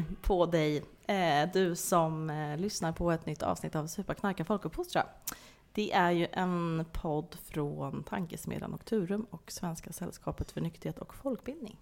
[0.00, 5.06] Hej på dig, eh, du som eh, lyssnar på ett nytt avsnitt av Superknarka folkuppfostra.
[5.72, 11.80] Det är ju en podd från Tankesmedjan Nocturum och Svenska sällskapet för nykterhet och folkbildning.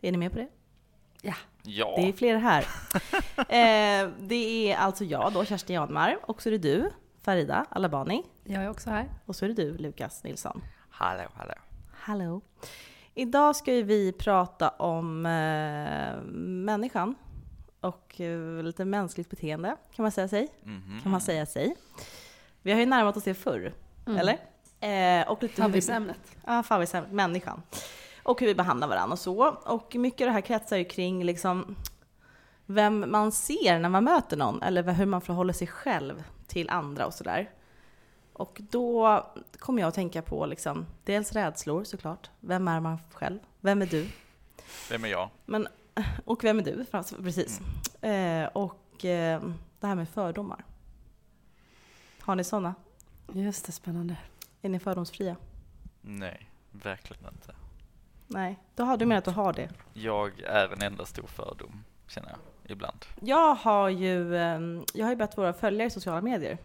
[0.00, 0.48] Är ni med på det?
[1.22, 1.34] Ja.
[1.62, 1.94] Ja.
[1.96, 2.62] Det är fler här.
[3.38, 8.24] eh, det är alltså jag då, Kerstin Janmar, och så är det du, Farida Alabani,
[8.44, 9.08] Jag är också här.
[9.26, 10.62] och så är det du, Lukas Nilsson.
[10.90, 11.54] Hallå, hallå.
[11.92, 12.40] Hallå.
[13.18, 17.14] Idag ska ju vi prata om eh, människan
[17.80, 20.48] och eh, lite mänskligt beteende, kan man säga sig.
[20.62, 21.00] Mhm.
[21.02, 21.76] Kan man säga sig.
[22.62, 23.72] Vi har ju närmat oss det förr,
[24.06, 24.18] Mm.
[24.18, 24.38] eller?
[25.20, 26.36] Eh, och lite Favvisämnet.
[26.46, 27.62] Ja, favvisämnet, människan.
[28.22, 29.46] Och hur vi behandlar varandra och så.
[29.64, 31.76] Och mycket av det här kretsar ju kring liksom
[32.66, 37.06] vem man ser när man möter någon, eller hur man förhåller sig själv till andra
[37.06, 37.50] och sådär.
[38.38, 39.26] Och då
[39.58, 42.30] kommer jag att tänka på liksom, dels rädslor såklart.
[42.40, 43.38] Vem är man själv?
[43.60, 44.08] Vem är du?
[44.90, 45.30] Vem är jag?
[45.44, 45.68] Men,
[46.24, 46.84] och vem är du?
[46.84, 47.60] Frans- Precis.
[48.02, 49.42] Eh, och eh,
[49.80, 50.64] det här med fördomar.
[52.20, 52.74] Har ni sådana?
[53.32, 54.16] Just det, spännande.
[54.62, 55.36] Är ni fördomsfria?
[56.00, 57.54] Nej, verkligen inte.
[58.26, 59.70] Nej, då har du med att du har det.
[59.92, 62.38] Jag är en enda stor fördom, känner jag,
[62.70, 63.04] ibland.
[63.20, 64.60] Jag har ju, eh,
[64.94, 66.58] jag har ju bett våra följare i sociala medier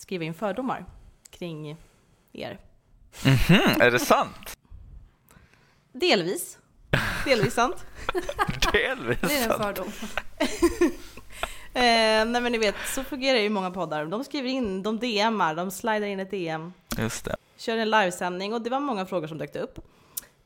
[0.00, 0.84] skriva in fördomar
[1.30, 1.76] kring
[2.32, 2.58] er.
[3.24, 4.56] Mhm, är det sant?
[5.92, 6.58] Delvis.
[7.24, 7.86] Delvis sant.
[8.72, 9.62] Delvis Det är en sant.
[9.62, 9.92] fördom.
[11.74, 14.06] Eh, nej men ni vet, så fungerar ju många poddar.
[14.06, 17.36] De skriver in, de DMar, de slidar in ett DM, Just det.
[17.56, 19.78] kör en livesändning och det var många frågor som dök upp.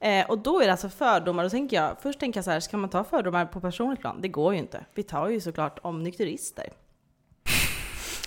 [0.00, 2.50] Eh, och då är det alltså fördomar, och då tänker jag, först tänker jag så
[2.50, 4.18] här, ska man ta fördomar på personligt plan?
[4.20, 4.84] Det går ju inte.
[4.94, 6.72] Vi tar ju såklart om nykterister.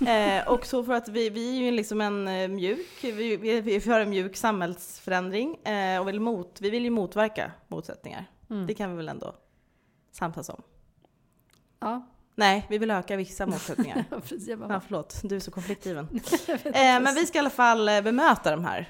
[0.01, 3.61] Eh, och så för att vi, vi är ju liksom en eh, mjuk, vi, vi,
[3.61, 8.25] vi har en mjuk samhällsförändring eh, och vill mot, vi vill ju motverka motsättningar.
[8.50, 8.67] Mm.
[8.67, 9.35] Det kan vi väl ändå
[10.11, 10.61] samtas om.
[11.79, 14.05] Ja, Nej, vi vill öka vissa motsättningar.
[14.22, 14.47] precis.
[14.47, 16.07] Jag Ja, förlåt, du är så konfliktdriven.
[16.63, 18.89] Eh, men vi ska i alla fall eh, bemöta de här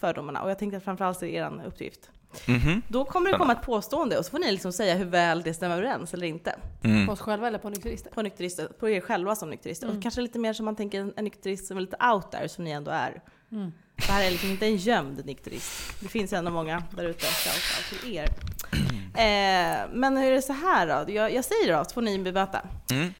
[0.00, 2.10] fördomarna och jag tänkte att framförallt är det er uppgift.
[2.46, 2.82] Mhm.
[2.88, 5.54] Då kommer det komma ett påstående och så får ni liksom säga hur väl det
[5.54, 6.58] stämmer överens eller inte.
[6.84, 7.06] Mm.
[7.06, 8.10] På oss själva eller på nykterister?
[8.10, 9.86] På, nykterister, på er själva som nykterister.
[9.86, 9.96] Mm.
[9.96, 12.64] Och kanske lite mer som man tänker en nykterist som är lite out there som
[12.64, 13.22] ni ändå är.
[13.52, 13.72] Mm.
[13.96, 16.00] Det här är liksom inte en gömd nykterist.
[16.00, 17.26] Det finns ändå många där ute.
[17.26, 18.28] Shout out till er.
[19.16, 21.12] Eh, men hur är det så här då?
[21.12, 22.60] Jag, jag säger det då, så får ni bemöta.
[22.90, 23.14] Mm.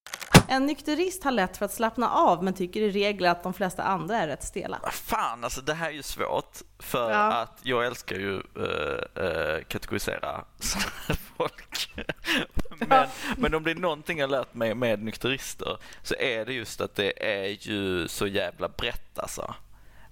[0.54, 3.82] En nykterist har lätt för att slappna av men tycker i regel att de flesta
[3.82, 4.78] andra är rätt stela.
[4.82, 6.58] Vad fan, alltså det här är ju svårt.
[6.78, 7.32] För Ja.
[7.32, 10.44] att jag älskar ju uh, uh, kategorisera
[11.36, 11.94] folk.
[12.88, 16.80] men, men om det är någonting jag lärt mig med nykterister så är det just
[16.80, 17.12] att det
[17.42, 19.54] är ju så jävla brett alltså.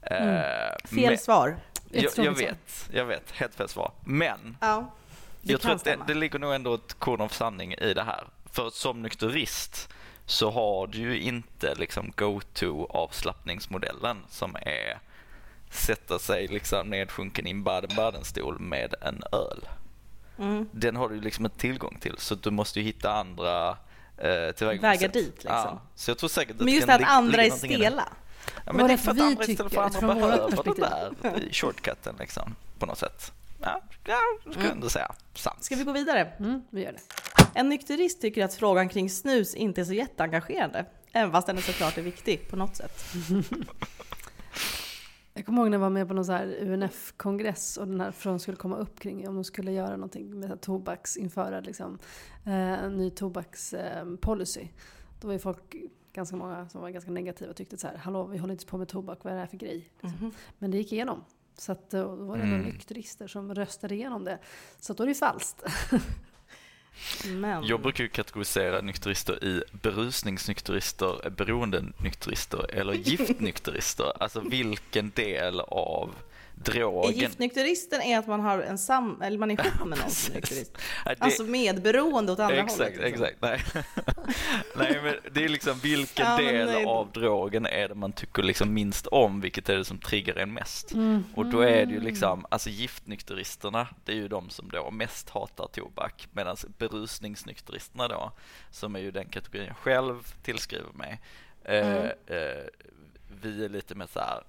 [0.03, 0.43] Eh, Mm.
[0.85, 1.57] Fel men- svar.
[1.91, 3.31] Jag, jag vet, jag vet.
[3.31, 3.93] Helt fel svar.
[4.01, 4.93] Men Ja,
[5.43, 8.27] jag tror att det, det ligger nog ändå ett korn av sanning i det här.
[8.53, 9.89] För som nykterist
[10.27, 14.99] så har du ju inte liksom go-to avslappningsmodellen som är
[15.71, 19.69] sätta sig liksom nedsjunken i en Baden-Baden-stol med en öl.
[20.39, 20.69] Mm.
[20.73, 23.77] Den har du liksom inte tillgång till så du måste ju hitta andra
[24.19, 25.13] eh, tillvägagångssätt.
[25.13, 25.51] Dit, liksom.
[25.51, 27.57] Ja, så jag tror säkert Men just kan det att andra är det.
[27.57, 28.09] stela.
[28.67, 30.85] Ja, men det är för att andra istället för andra behöver det perspektiv.
[31.23, 33.33] där shortcutten liksom på något sätt.
[33.63, 33.81] Ja,
[34.41, 35.15] skulle jag ändå säga.
[35.35, 35.65] Sant.
[35.65, 36.33] Ska vi gå vidare?
[36.39, 37.01] Mm, vi gör det.
[37.55, 40.87] En nykterist tycker att frågan kring snus inte är så jätteengagerande.
[41.13, 43.05] Även fast den är såklart är viktig på något sätt.
[45.35, 48.11] Jag kommer ihåg när jag var med på någon så här UNF-kongress och den här
[48.11, 51.99] frågan skulle komma upp kring om de skulle göra någonting med tobaks, införa liksom,
[52.45, 54.69] eh, en ny tobakspolicy.
[55.21, 55.75] Då var ju folk,
[56.13, 58.79] ganska många som var ganska negativa och tyckte så här, hallå vi håller inte på
[58.79, 59.91] med tobak, vad är det här för grej?
[60.01, 60.33] Liksom.
[60.59, 61.25] Men det gick igenom.
[61.59, 62.55] Så att, eh, då var det Mm.
[62.55, 62.67] mm.
[62.67, 64.39] nykterister som röstade igenom det.
[64.81, 65.63] Så då är det falskt.
[67.27, 74.23] Men Jag brukar ju kategorisera nykterister i berusningsnykterister, beroendenykterister eller giftnykterister.
[74.23, 76.15] Alltså vilken del av
[76.55, 77.13] drogen...
[77.19, 79.23] giftnykteristen är att man har en sam...
[79.23, 80.79] eller man är ihop med någon som är nykterist.
[81.05, 82.97] Ja, det- Alltså medberoende åt andra Exakt, hållet.
[83.01, 83.25] liksom.
[83.25, 83.43] exakt.
[83.43, 83.61] Nej.
[84.77, 88.43] Nej, men det är liksom vilken Ja, del är- av drogen är det man tycker
[88.43, 90.93] liksom minst om, vilket är det som triggar en mest.
[90.93, 91.25] Mm.
[91.35, 95.31] Och då är det ju liksom, alltså giftnykteristerna, det är ju de som då mest
[95.31, 98.33] hatar tobak, medan berusningsnykteristerna då,
[98.71, 101.21] som är ju den kategorin jag själv tillskriver mig,
[101.65, 102.05] eh, Mm.
[102.27, 102.65] eh,
[103.43, 104.43] vi är lite mer så här,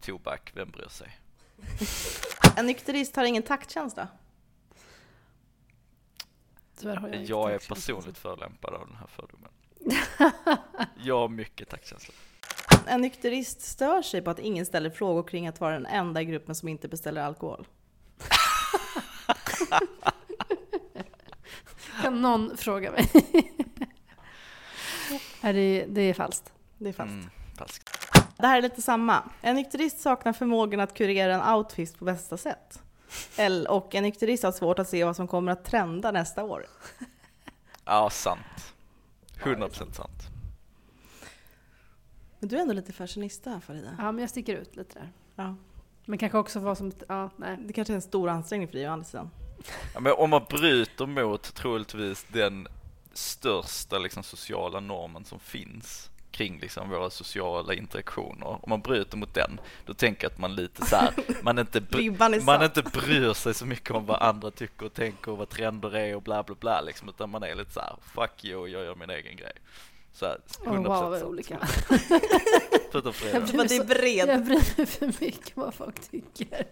[0.00, 1.18] tobak, vem bryr sig?
[2.56, 4.08] En nykterist har ingen taktkänsla.
[6.78, 7.74] Tyvärr har jag inte Jag är taktkänsla.
[7.74, 9.50] personligt förolämpad av den här fördomen.
[10.96, 12.14] Jag har mycket taktkänsla.
[12.86, 16.24] En nykterist stör sig på att ingen ställer frågor kring att vara den enda i
[16.24, 17.66] gruppen som inte beställer alkohol.
[22.02, 23.08] Kan någon fråga mig?
[25.40, 26.52] är det, det är falskt.
[26.78, 27.12] Det är falskt.
[27.14, 28.05] Mm, falskt.
[28.36, 29.22] Det här är lite samma.
[29.40, 32.82] En nykterist saknar förmågan att kurera en outfit på bästa sätt.
[33.36, 36.66] Eller, och en nykterist har svårt att se vad som kommer att trenda nästa år.
[37.84, 38.74] Ja, sant.
[39.42, 40.22] 100% sant.
[42.38, 43.96] Men du är ändå lite fashionista här Farida.
[43.98, 45.12] Ja, men jag sticker ut lite där.
[45.34, 45.56] Ja.
[46.04, 46.92] Men kanske också vad som...
[47.08, 47.56] Ja, nej.
[47.60, 49.30] Det kanske är en stor ansträngning för dig å andra sidan.
[49.94, 52.68] Ja, men om man bryter mot troligtvis den
[53.12, 58.46] största liksom, sociala normen som finns kring liksom, våra sociala interaktioner.
[58.46, 61.12] Om man bryter mot den, då tänker jag att man lite så här,
[61.42, 65.30] man inte, är man inte bryr sig så mycket om vad andra tycker och tänker
[65.30, 67.96] och vad trender är och bla bla bla liksom, utan man är lite så här,
[68.14, 69.52] fuck you, jag gör min egen grej.
[70.12, 71.58] Så här, 100% Oh, wow, vad olika.
[72.92, 73.38] Förutom Frida.
[73.38, 74.28] Jag Men det är bred.
[74.28, 76.66] Jag bryr mig för mycket vad folk tycker.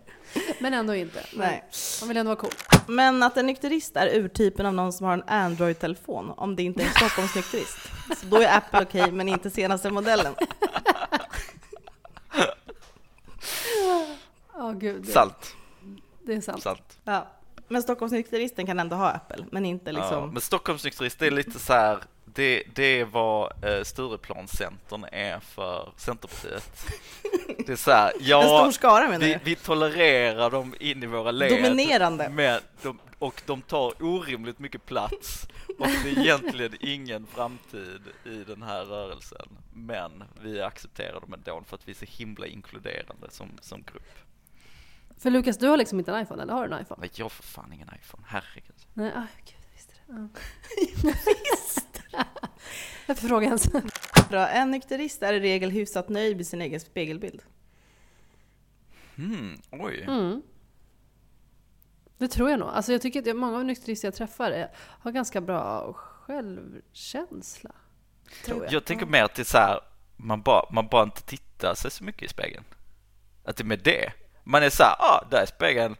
[0.58, 1.26] Men ändå inte.
[1.32, 1.64] Nej.
[2.00, 2.50] Man vill ändå vara cool.
[2.86, 6.82] Men att en nykterist är urtypen av någon som har en Android-telefon, om det inte
[6.82, 7.78] är en Stockholmsnykterist.
[8.20, 10.34] Så då är Apple okej, men inte senaste modellen.
[14.56, 15.02] Ja, gud.
[15.02, 15.56] Det, Sant,
[16.22, 16.62] det är sant.
[16.62, 16.98] sant.
[17.04, 17.26] Ja.
[17.68, 20.30] Men Stockholmsnykteristen kan ändå ha Apple, men inte Ja, liksom...
[20.32, 21.98] men Stockholmsnykterist, det är lite så här,
[22.34, 26.86] det, det är vad eh, Stureplanscentern är för Centerpartiet.
[27.66, 29.40] Det är så här, en ja, stor skara menar vi, du?
[29.44, 31.50] vi tolererar dem in i våra led.
[31.50, 32.28] Dominerande.
[32.28, 35.48] Men de, och de tar orimligt mycket plats
[35.78, 39.48] och det är egentligen ingen framtid i den här rörelsen.
[39.72, 44.18] Men vi accepterar dem ändå för att vi är så himla inkluderande som, som grupp.
[45.18, 47.00] För Lukas, du har liksom inte en iPhone, eller har du en iPhone?
[47.00, 48.86] Men jag har för fan ingen iPhone, herregud.
[48.94, 50.12] Nej, ah, gud, jag visste det.
[50.12, 51.90] Ja.
[53.06, 53.68] Varför frågar jag ens?
[54.28, 54.48] Bra.
[54.48, 57.42] En nykterist är i regel hyfsat nöjd med sin egen spegelbild.
[59.16, 60.02] Hmm, oj.
[60.02, 60.42] Mm.
[62.18, 62.68] Det tror jag nog.
[62.68, 67.70] Alltså jag tycker att många av nykterister jag träffar är, har ganska bra självkänsla.
[68.44, 68.72] Tror jag.
[68.72, 69.80] Jag tänker mer att det är så här,
[70.16, 72.64] man bara, man bara inte tittar sig så mycket i spegeln.
[73.44, 74.12] Att det är med det.
[74.44, 75.96] Man är så här, ah, där är spegeln.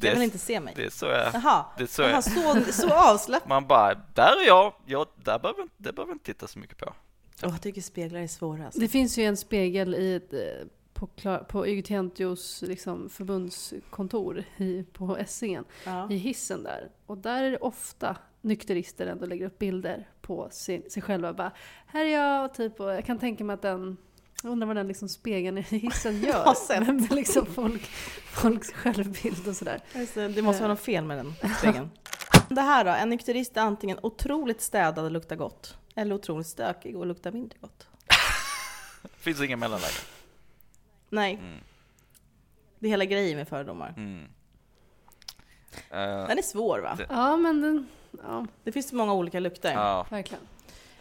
[0.00, 0.72] Det Jag vill inte se mig.
[0.76, 3.48] det är så jag, Jaha, det är så Jaha så, så avslappnat.
[3.48, 6.78] man bara, där är jag, jag där behöver, det behöver jag inte titta så mycket
[6.78, 6.86] på.
[7.42, 8.64] Åh, jag tycker speglar är svåra.
[8.64, 8.80] Alltså.
[8.80, 11.06] Det finns ju en spegel i ett, eh, på,
[11.48, 16.10] på Ygetientios liksom, förbundskontor i, på Essingen, Ja.
[16.10, 16.90] i hissen där.
[17.06, 21.32] Och där är det ofta nykterister ändå lägger upp bilder på sin, sig själva.
[21.32, 21.52] Bara,
[21.86, 23.96] här är jag, typ, och jag kan tänka mig att den
[24.44, 26.44] jag undrar vad den liksom spegeln i hissen gör.
[26.44, 26.86] har sett.
[26.86, 27.82] Men liksom folk,
[28.32, 29.80] folks självbild och sådär.
[30.14, 31.90] Det, Det måste vara något fel med den spegeln.
[32.48, 36.96] Det här då, en nykterist är antingen otroligt städad och luktar gott, eller otroligt stökig
[36.96, 37.86] och luktar mindre gott.
[39.18, 39.92] Finns inga mellanläge.
[41.08, 41.58] Nej, Mm,
[42.78, 43.94] det är hela grejen med fördomar.
[43.96, 44.24] mm.
[45.90, 46.94] Eh, Den är svår va?
[46.98, 47.88] Det- Ja, men den,
[48.22, 49.72] ja, Det finns så många olika lukter.
[49.72, 50.06] ja.
[50.10, 50.42] verkligen.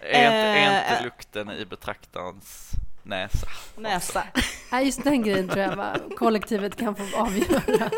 [0.01, 1.03] Är, inte, är Eh, inte eh.
[1.03, 2.71] lukten i betraktarens
[3.03, 3.47] näsa?
[3.77, 4.23] Näsa.
[4.71, 7.89] Nej, just den grejen tror jag va, kollektivet kan få avgöra.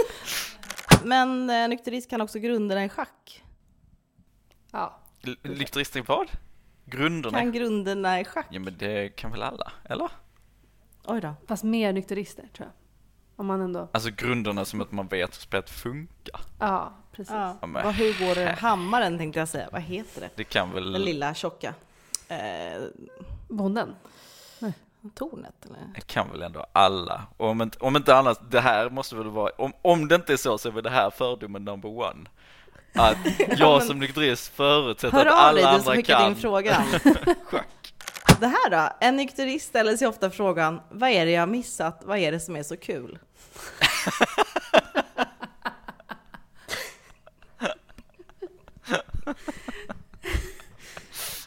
[1.04, 3.44] Men eh, nykterist kan också grunderna i schack.
[4.71, 6.28] Ja, L- Nykterist i vad?
[6.85, 7.40] Grunderna?
[7.40, 8.47] Kan grunderna i schack.
[8.50, 10.09] Ja men det kan väl alla, eller?
[11.06, 11.33] Oj då.
[11.47, 12.74] fast mer nykterister tror jag.
[13.40, 16.42] Om man ändå, Alltså grunderna som att man vet hur spelet funkar.
[16.59, 17.33] ja precis.
[17.33, 17.57] Ja.
[17.62, 18.52] Ja, men- Vad, hur går det?
[18.59, 19.69] Hammaren tänkte jag säga.
[19.71, 20.30] Vad heter det?
[20.35, 20.92] Det kan väl...
[20.94, 21.74] Den lilla tjocka.
[22.28, 22.83] Eh,
[23.50, 23.95] Bonden.
[25.09, 25.80] Tornet eller?
[25.95, 27.21] Det kan väl ändå alla.
[27.38, 30.33] Och om inte, om inte annat, det här måste väl vara, om, om det inte
[30.33, 32.30] är så så är väl det här fördomen number one.
[32.95, 33.18] Att
[33.57, 36.35] jag som nykterist förutsätter Hör att av dig alla du som andra skickat kan in
[36.35, 36.83] frågan.
[37.44, 37.94] schack.
[38.40, 38.90] Det här då?
[39.00, 42.02] En nykterist ställer sig ofta frågan, vad är det jag har missat?
[42.06, 43.19] Vad är det som är så kul?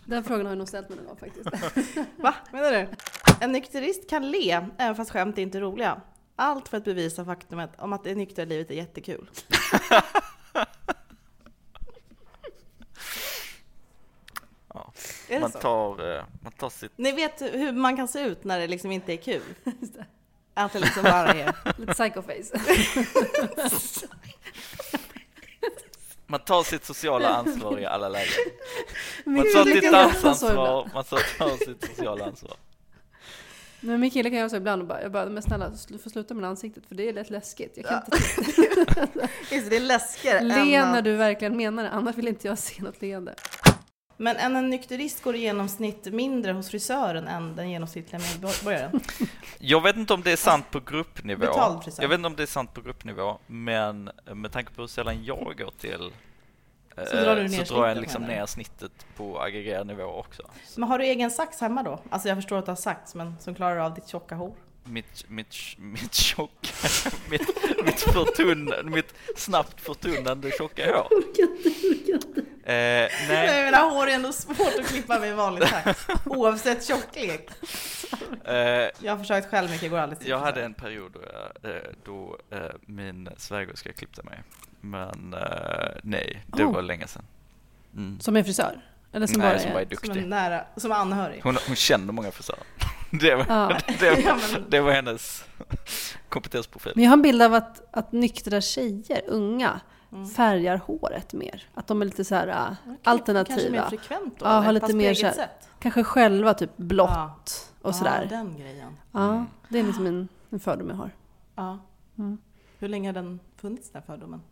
[0.05, 1.49] Den frågan har jag nog ställt mig någon gång faktiskt.
[2.17, 2.35] Va?
[2.53, 2.89] Menar du?
[3.41, 6.01] En nykterist kan le, även fast skämt är inte är roliga.
[6.37, 9.31] Allt för att bevisa faktumet om att det nyktra livet är jättekul.
[14.75, 14.93] Ja.
[15.29, 15.59] Är det Man så?
[15.59, 18.93] tar, eh, man tar sitt, Ni vet hur man kan se ut när det liksom
[18.93, 19.43] inte är kul?
[19.65, 20.07] Det.
[20.55, 21.55] Att det liksom bara är...
[21.79, 22.53] Lite psychoface.
[26.27, 28.33] man tar sitt sociala ansvar i alla lägen.
[29.25, 32.57] Man tar sitt dansansvar, man tar sitt sociala ansvar.
[33.81, 36.11] Men min kille kan göra så ibland och bara, jag bara, men snälla du får
[36.11, 37.73] sluta med ansiktet för det är lätt läskigt.
[37.77, 38.17] Jag kan Ja.
[38.17, 41.05] inte Just det, det är läskigare le än när att...
[41.05, 43.35] du verkligen menar det, annars vill inte jag se något leende.
[44.21, 49.01] Men en, en nykterist går i genomsnitt mindre hos frisören än den genomsnittliga medborgaren.
[49.59, 51.45] Jag vet inte om det är sant på gruppnivå.
[51.99, 55.25] Jag vet inte om det är sant på gruppnivå, men med tanke på hur sällan
[55.25, 56.11] jag går till
[57.07, 60.43] Så drar du ner så drar jag liksom ner snittet på aggregerad nivå också.
[60.77, 62.01] Men har du egen sax hemma då?
[62.11, 64.53] Alltså jag förstår att du har sax, men som klarar av ditt tjocka hår?
[64.85, 66.69] Mitt, mitt, mitt tjocka,
[67.31, 67.49] mitt,
[67.85, 71.09] mitt, förtunn, mitt snabbt förtunnande tjocka hår.
[72.65, 73.11] Eh, Nej.
[73.29, 77.51] nej, menar, hår är ändå svårt att klippa med vanlig sax, oavsett tjocklek.
[78.45, 81.21] eh, Jag har försökt själv mycket, går aldrig till jag hade en period då,
[81.63, 84.43] jag, eh, då eh, min svägerska klippte mig.
[84.81, 85.41] Men eh,
[86.03, 86.73] nej, det Oh.
[86.75, 87.23] var länge sedan.
[87.97, 88.21] Mm.
[88.21, 88.81] Som är frisör?
[89.13, 89.97] Eller som Nej, bara som bara är är...
[89.97, 90.29] Som en duktig.
[90.29, 91.41] nära, som anhörig.
[91.45, 92.63] Hon, hon kände många frisörer.
[93.11, 93.79] Det var, Ja.
[94.01, 95.45] det, var, Ja, men- det var hennes
[96.29, 96.93] kompetensprofil.
[96.95, 99.81] Men jag har en bild av att, att nyktra tjejer, unga,
[100.13, 100.29] Mm.
[100.29, 101.63] färgar håret mer.
[101.75, 103.89] Att de är lite så här äh, Kanske mer alternativa.
[103.89, 104.47] frekvent då?
[104.47, 105.69] Ja, har lite mer så här- sätt.
[105.81, 107.35] Kanske själva typ blått Ja.
[107.83, 108.27] och Ja, sådär.
[108.31, 108.97] den grejen.
[109.13, 111.11] Ja, det är liksom en, en fördom jag har.
[111.55, 111.79] Ja.
[112.19, 112.39] Mm.
[112.79, 114.43] Hur länge har den funnits den fördomen?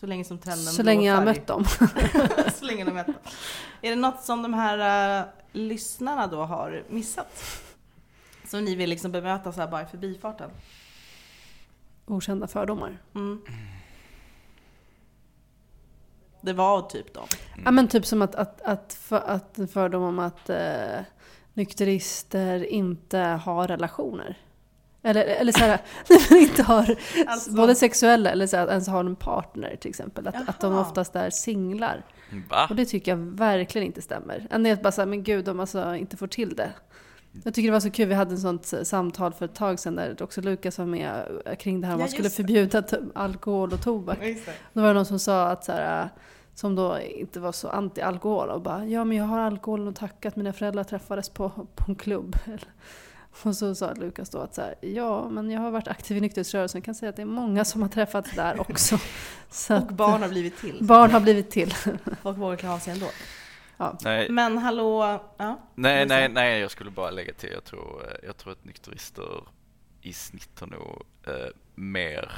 [0.00, 1.64] Så länge som trenden Så länge jag har mött dem.
[2.54, 3.14] Så länge de mött dem.
[3.82, 7.42] Är det något som de här uh, lyssnarna då har missat?
[8.46, 10.50] Som ni vill liksom bemöta så här bara i förbifarten?
[12.06, 12.98] Okända fördomar.
[13.14, 13.42] Mm.
[16.40, 17.26] Det var typ dem.
[17.64, 21.00] Ja men typ som att, att, att, för, att fördom om att eh,
[21.54, 24.38] nykterister inte har relationer.
[25.06, 25.68] Eller, eller så här,
[26.10, 26.96] nej, men inte har
[27.26, 30.28] Alltså- både sexuella eller så här, att ens har en partner till exempel.
[30.28, 32.04] Att, att de oftast är singlar.
[32.50, 32.66] Va?
[32.70, 34.46] Och det tycker jag verkligen inte stämmer.
[34.50, 36.70] En del bara såhär, men gud de alltså inte får till det.
[37.44, 39.96] Jag tycker det var så kul, vi hade en sånt samtal för ett tag sedan
[39.96, 42.34] där också Lukas var med eh, kring det här om Ja, man skulle det.
[42.34, 42.82] förbjuda
[43.14, 44.18] alkohol och tobak.
[44.72, 46.08] Då var det någon som sa att så här,
[46.54, 50.36] som då inte var så anti-alkohol och bara ja men jag har alkoholen tacka att
[50.36, 52.36] mina föräldrar träffades på, på en klubb.
[53.42, 56.20] Och så sa Lukas då att så här, ja men jag har varit aktiv i
[56.20, 58.98] nykterhetsrörelsen, jag kan säga att det är många som har träffats där också.
[59.50, 60.78] Så Och barn har blivit till.
[60.80, 61.74] barn har blivit till.
[62.22, 63.06] Folk vågar klä av sig ändå.
[64.04, 65.60] Nej, Men hallå, ja.
[65.74, 67.50] nej, nej, nej, jag skulle bara lägga till.
[67.52, 69.42] Jag tror, eh, jag tror att nykterister
[70.02, 71.32] i snitt har nog eh,
[71.74, 72.30] mer,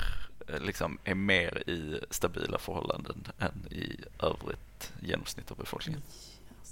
[0.49, 6.03] eh, liksom, är mer i stabila förhållanden än i övrigt genomsnitt av befolkningen.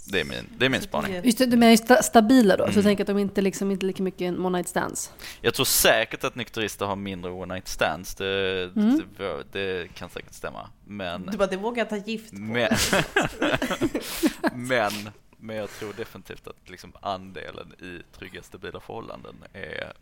[0.09, 1.21] Det är min, det är min spaning.
[1.25, 2.75] Just det, du menar sta- stabila då, så Mm.
[2.77, 5.13] jag tänker att de inte liksom inte lika mycket en one night stands.
[5.41, 8.15] Jag tror säkert att nykterister har mindre one night stands.
[8.15, 9.03] Det, Mm.
[9.19, 10.69] det, det kan säkert stämma.
[10.85, 12.37] Men, Du bara, det vågar jag ta gift på.
[12.39, 12.71] men,
[14.55, 14.93] men,
[15.39, 19.93] men jag tror definitivt att liksom andelen i trygga, stabila förhållanden är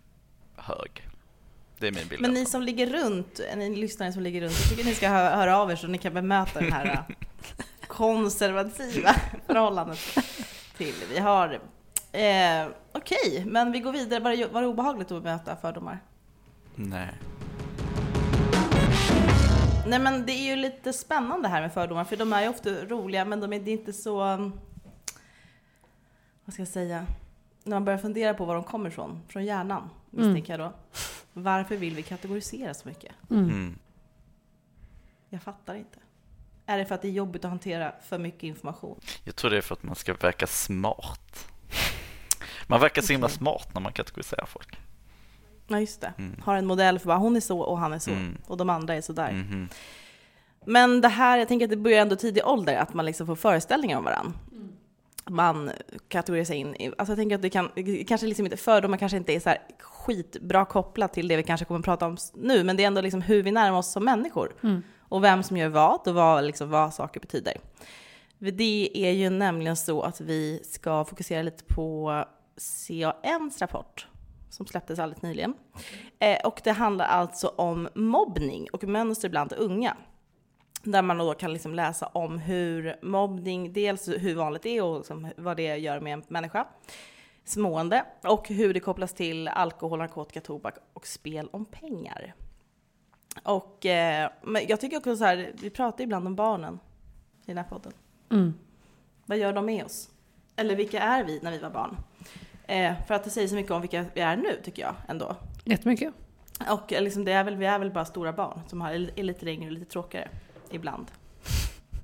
[0.57, 1.09] hög.
[1.79, 2.23] Det är min bild.
[2.23, 5.37] Men ni som ligger runt, ni lyssnare som ligger runt, jag tycker ni ska hö-
[5.37, 7.05] höra av er så ni kan bemöta den här
[7.87, 9.15] konservativa
[9.47, 9.99] förhållandet
[10.77, 10.95] till.
[11.11, 11.61] Vi har,
[12.13, 14.21] eh, okej, men vi går vidare.
[14.21, 15.99] Var det, var det obehagligt att bemöta fördomar?
[16.75, 17.09] Nej.
[19.87, 22.71] Nej men det är ju lite spännande här med fördomar, för de är ju ofta
[22.71, 24.19] roliga, men de är, det är inte så...
[26.45, 27.07] Vad ska jag säga?
[27.65, 30.73] När man börjar fundera på var de kommer ifrån, från hjärnan, misstänker jag då.
[31.33, 33.13] Varför vill vi kategorisera så mycket?
[33.31, 33.45] Mm.
[33.45, 33.79] Mm.
[35.29, 35.99] Jag fattar inte.
[36.67, 39.01] Är det för att det är jobbigt att hantera för mycket information?
[39.25, 41.47] Jag tror det är för att man ska verka smart.
[42.67, 44.79] Man verkar så himla smart när man kategoriserar folk.
[45.69, 46.13] Ja, just det.
[46.19, 46.41] Mm.
[46.45, 48.11] Har en modell för bara hon är så och han är så.
[48.11, 48.39] Mm.
[48.47, 49.33] Och de andra är så där.
[49.33, 49.69] Mhm.
[50.67, 53.37] Men det här, jag tänker att det börjar ändå tidig ålder, att man liksom får
[53.37, 54.33] föreställningar om varandra.
[55.31, 55.71] Man
[56.09, 57.71] kategoriserar in, i- alltså jag tänker att det kan,
[58.09, 61.65] kanske liksom inte, fördomar kanske inte är så här skitbra kopplat till det vi kanske
[61.67, 64.05] kommer att prata om nu, men det är ändå liksom hur vi närmar oss som
[64.05, 64.53] människor.
[64.63, 64.83] Mm.
[65.15, 67.57] Och vem som gör vad och vad, liksom, vad saker betyder.
[68.39, 72.25] Det är ju nämligen så att vi ska fokusera lite på
[72.89, 74.09] CANs rapport
[74.51, 75.55] som släpptes alldeles nyligen.
[76.19, 79.97] Eh, och det handlar alltså om mobbning och mönster bland unga.
[80.83, 84.97] Där man då kan liksom läsa om hur mobbning, dels hur vanligt det är och
[84.97, 86.67] liksom vad det gör med en människa,
[87.57, 92.35] mående och hur det kopplas till alkohol, narkotika, tobak och spel om pengar.
[93.43, 96.79] Och eh, men jag tycker också så här, vi pratar ibland om barnen
[97.43, 97.93] i den här podden.
[98.31, 98.55] Mm.
[99.27, 100.11] Vad gör de med oss?
[100.57, 101.97] Eller vilka är vi när vi var barn?
[102.67, 105.37] Eh, för att det säger så mycket om vilka vi är nu, tycker jag ändå.
[105.65, 106.15] Jättemycket.
[106.71, 109.23] Och eh, liksom, det är väl, vi är väl bara stora barn som har, är
[109.23, 110.29] lite längre och lite tråkigare
[110.71, 111.11] ibland.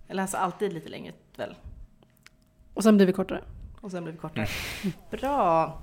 [0.09, 1.55] Eller alltså alltid lite längre väl.
[2.75, 3.45] Och sen blir vi kortare.
[3.81, 4.47] Och sen blir vi kortare.
[5.11, 5.83] Bra!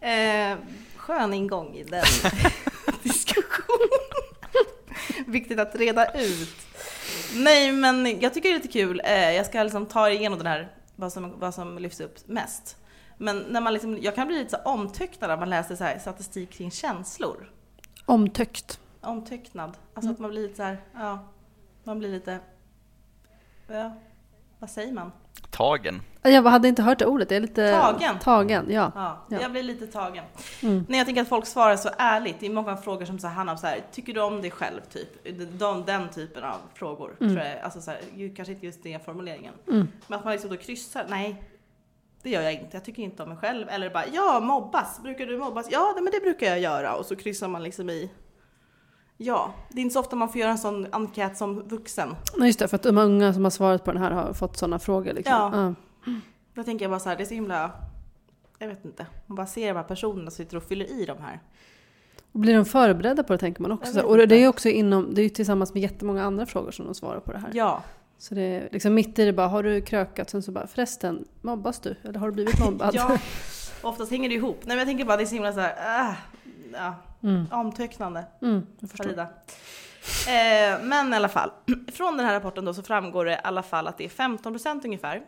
[0.00, 0.58] Eh,
[0.96, 2.04] skön ingång i den
[3.02, 4.07] diskussionen.
[5.32, 6.56] Viktigt att reda ut.
[7.34, 9.00] Nej, men jag tycker det är lite kul.
[9.04, 12.76] Eh, jag ska liksom ta igenom den här, vad som, vad som lyfts upp mest.
[13.18, 15.98] Men när man liksom, jag kan bli lite så omtöcknad när man läser så här
[15.98, 17.50] statistik kring känslor.
[18.04, 18.80] Omtöckt.
[19.00, 19.76] Omtöcknad.
[19.94, 20.12] Alltså Mm.
[20.14, 21.28] att man blir lite så här, ja,
[21.84, 22.38] man blir lite,
[23.68, 23.92] ja,
[24.58, 25.12] vad säger man?
[25.50, 26.02] Tagen.
[26.22, 27.72] Jag hade inte hört det ordet, jag är lite...
[27.80, 28.18] Tagen.
[28.18, 28.92] Tagen, ja.
[28.94, 29.38] Ja, Ja.
[29.40, 30.24] jag blir lite tagen.
[30.62, 30.84] Mm.
[30.88, 32.40] Nej, jag tänker att folk svarar så ärligt.
[32.40, 34.50] Det är många frågor som så här, handlar om så här, tycker du om dig
[34.50, 34.80] själv?
[34.92, 35.08] Typ.
[35.58, 37.16] De, den typen av frågor.
[37.20, 37.34] Mm.
[37.34, 39.54] Tror jag, alltså så här, kanske inte just den formuleringen.
[39.68, 39.88] Mm.
[40.06, 41.42] Men att man liksom då kryssar, nej.
[42.22, 42.68] Det gör jag inte.
[42.76, 43.68] Jag tycker inte om mig själv.
[43.68, 45.00] Eller bara, ja, mobbas.
[45.02, 45.66] Brukar du mobbas?
[45.70, 46.94] Ja, men det brukar jag göra.
[46.94, 48.10] Och så kryssar man liksom i.
[49.20, 52.16] Ja, det är inte så ofta man får göra en sån enkät som vuxen.
[52.36, 54.56] Nej, just det, för att de unga som har svarat på den här har fått
[54.56, 55.12] sådana frågor.
[55.12, 55.34] Liksom.
[56.04, 56.12] Ja.
[56.54, 57.70] Då tänker jag bara så här, det är så himla,
[58.58, 59.06] jag vet inte.
[59.26, 61.40] Man bara ser de här personerna som sitter och fyller i de här.
[62.32, 64.00] Och blir de förberedda på det tänker man också.
[64.00, 66.84] Och det är ju också inom, det är ju tillsammans med jättemånga andra frågor som
[66.84, 67.50] de svarar på det här.
[67.54, 67.82] Ja,
[68.18, 70.30] Så det är liksom mitt i det bara, har du krökat?
[70.30, 71.96] Sen så bara, förresten, mobbas du?
[72.02, 72.90] Eller har du blivit mobbad?
[72.94, 73.18] ja.
[73.82, 74.56] Oftast hänger det ihop.
[74.60, 76.14] Nej men jag tänker bara, det är så himla så här, äh,
[76.72, 77.46] ja, Mm.
[77.50, 78.24] omtöcknande.
[78.42, 78.66] Mm.
[78.94, 79.22] Farida.
[80.28, 81.50] Eh, men i alla fall,
[81.92, 84.80] från den här rapporten då så framgår det i alla fall att det är 15%
[84.84, 85.22] ungefär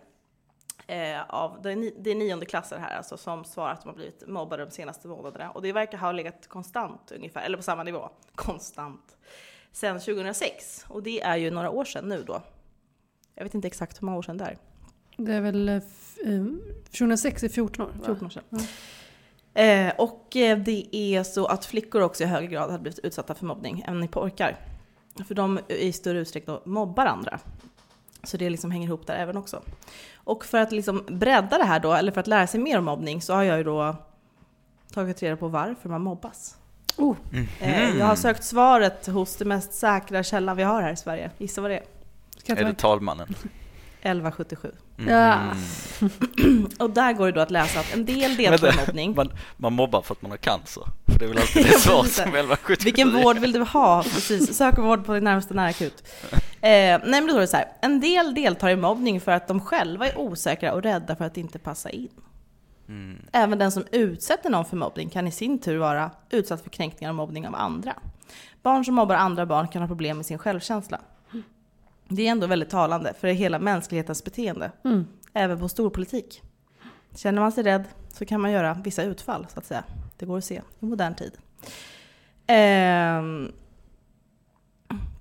[0.86, 4.64] eh, av, det är, nionde klasser här alltså som svarar att de har blivit mobbade
[4.64, 5.50] de senaste månaderna.
[5.50, 9.16] Och det verkar ha legat konstant ungefär, eller på samma nivå, konstant,
[9.72, 10.84] sedan 2006.
[10.88, 12.42] Och det är ju några år sedan nu då.
[13.34, 14.56] Jag vet inte exakt hur många år sedan det är.
[15.16, 16.44] Det är väl eh, f- eh,
[16.84, 17.90] 2006 är 14 år?
[17.92, 18.04] va?
[18.06, 18.42] 14 år sedan.
[18.52, 18.64] Mm.
[19.54, 23.34] Eh, och eh, det är så att flickor också i högre grad har blivit utsatta
[23.34, 24.56] för mobbning än pojkar.
[25.28, 27.38] För de i större utsträckning då mobbar andra.
[28.22, 29.62] Så det liksom hänger ihop där även också.
[30.14, 32.84] Och för att liksom bredda det här då, eller för att lära sig mer om
[32.84, 33.96] mobbning, så har jag ju då
[34.92, 36.56] tagit reda på varför man mobbas.
[36.96, 37.16] Oh,
[37.60, 41.30] Eh, jag har sökt svaret hos det mest säkra källan vi har här i Sverige.
[41.38, 41.84] Gissa vad det är?
[42.46, 43.34] Är det talmannen?
[44.02, 44.72] 1177.
[44.96, 45.34] Ja.
[45.34, 46.68] Mm.
[46.78, 49.14] Och där går det då att läsa att en del deltar i mobbning.
[49.14, 50.82] Man, man mobbar för att man har cancer.
[51.06, 54.02] För det är väl alltid det Ja, svar som 1177 Vilken vård vill du ha?
[54.02, 56.04] Precis, sök vård på din närmaste närakut.
[56.32, 57.68] Eh, nej men då står det så här.
[57.80, 61.36] En del deltar i mobbning för att de själva är osäkra och rädda för att
[61.36, 62.08] inte passa in.
[62.88, 63.18] Mm.
[63.32, 67.10] Även den som utsätter någon för mobbning kan i sin tur vara utsatt för kränkningar
[67.10, 67.94] och mobbning av andra.
[68.62, 71.00] Barn som mobbar andra barn kan ha problem med sin självkänsla.
[72.12, 75.06] Det är ändå väldigt talande för hela mänsklighetens beteende, Mm.
[75.32, 76.42] även på storpolitik.
[77.16, 79.84] Känner man sig rädd så kan man göra vissa utfall, så att säga.
[80.18, 81.32] Det går att se i modern tid.
[82.46, 83.52] Ehm,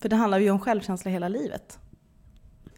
[0.02, 1.80] för det handlar ju om självkänsla hela livet.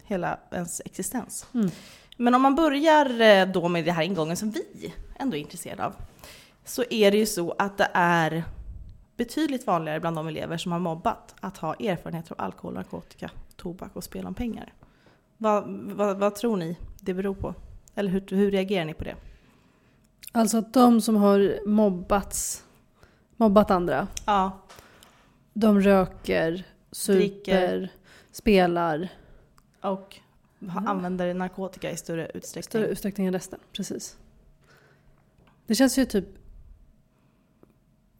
[0.02, 1.46] Hela ens existens.
[1.54, 1.70] Mm.
[2.16, 5.84] Men om man börjar eh, då med det här ingången som vi ändå är intresserade
[5.86, 5.94] av.
[6.64, 8.44] Så är det ju så att det är
[9.16, 13.30] betydligt vanligare bland de elever som har mobbat att ha erfarenheter av alkohol, narkotika,
[13.62, 14.72] tobak och spel om pengar.
[15.38, 17.54] Vad, vad, vad tror ni det beror på?
[17.94, 19.16] Eller hur, hur reagerar ni på det?
[20.32, 22.64] Alltså att de som har mobbats,
[23.36, 24.58] mobbat andra, Ja,
[25.52, 27.92] de röker, super, Dricker.
[28.30, 29.08] spelar
[29.80, 30.16] och
[30.60, 32.62] ha- använder narkotika i större utsträckning.
[32.70, 33.58] större utsträckning än resten.
[33.72, 34.16] Precis.
[35.66, 36.24] Det känns ju typ...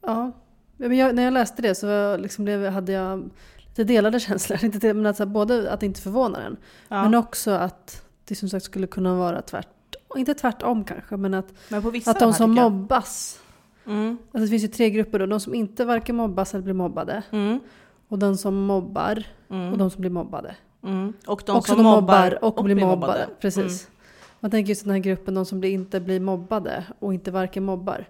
[0.01, 0.33] Ja.
[0.77, 3.31] Men jag, när jag läste det så liksom blev, hade jag
[3.75, 4.65] lite delade känslor.
[4.65, 6.57] Inte det, men alltså både att det inte förvånar en,
[6.89, 7.03] ja.
[7.03, 9.69] men också att det som sagt skulle kunna vara tvärt,
[10.17, 13.39] inte tvärtom kanske, men att, Men att de som mobbas,
[13.87, 16.75] Mm, alltså det finns ju tre grupper då, de som inte varken mobbas eller blir
[16.75, 17.61] mobbade, mm,
[18.09, 20.57] och de som mobbar mm, och de som blir mobbade.
[20.83, 21.13] mm.
[21.27, 22.97] Och de också som de mobbar och, blir mobbade.
[22.97, 23.27] mobbade.
[23.41, 23.83] Precis.
[23.83, 23.93] Mm.
[24.41, 28.09] Man tänker just den här gruppen, de som inte blir mobbade och inte varken mobbar.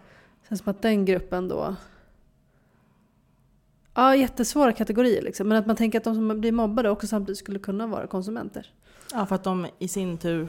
[0.49, 1.77] Känns som att den gruppen då...
[3.95, 5.49] Ja, jättesvåra kategorier liksom.
[5.49, 8.71] Men att man tänker att de som blir mobbade också samtidigt skulle kunna vara konsumenter.
[9.13, 10.49] Ja, för att de i sin tur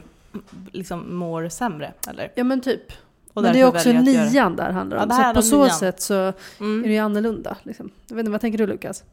[0.72, 2.32] liksom mår sämre, eller?
[2.34, 2.92] Ja men typ.
[3.32, 5.08] Och men det är också nian där handlar Ja, om.
[5.08, 5.70] det så på är så nian.
[5.78, 6.82] sätt så är Mm.
[6.82, 7.56] det ju annorlunda.
[7.62, 7.90] Liksom.
[8.08, 9.04] Jag vet inte, vad tänker du Lukas?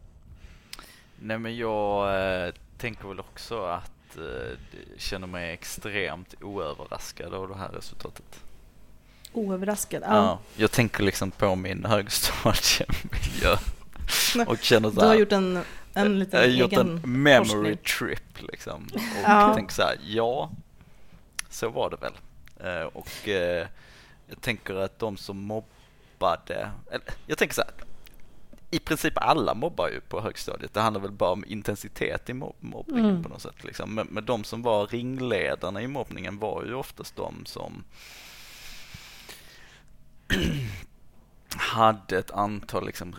[1.19, 2.15] Nej men jag
[2.47, 4.57] eh, tänker väl också att eh,
[4.97, 8.39] känner mig extremt oöverraskad av det här resultatet.
[9.33, 10.03] Oöverraskad.
[10.05, 10.15] Ja.
[10.15, 10.39] Ja.
[10.55, 13.57] jag tänker liksom på min högstadiemiljö
[14.47, 17.45] och känner så Du har här, gjort en, en liten jag har gjort en memory
[17.47, 17.77] forskning.
[17.77, 18.87] trip liksom.
[18.93, 19.53] Och Ja.
[19.55, 20.51] tänker så här, ja,
[21.49, 22.13] så var det väl.
[22.59, 23.67] Eh, och eh,
[24.27, 27.71] jag tänker att de som mobbade, eller jag tänker så här,
[28.73, 30.73] i princip alla mobbar ju på högstadiet.
[30.73, 33.23] Det handlar väl bara om intensitet i mob- mobbningen Mm.
[33.23, 33.63] på något sätt.
[33.63, 33.95] Liksom.
[33.95, 37.83] Men, men de som var ringledarna i mobbningen var ju oftast de som
[41.55, 43.13] hade ett antal liksom,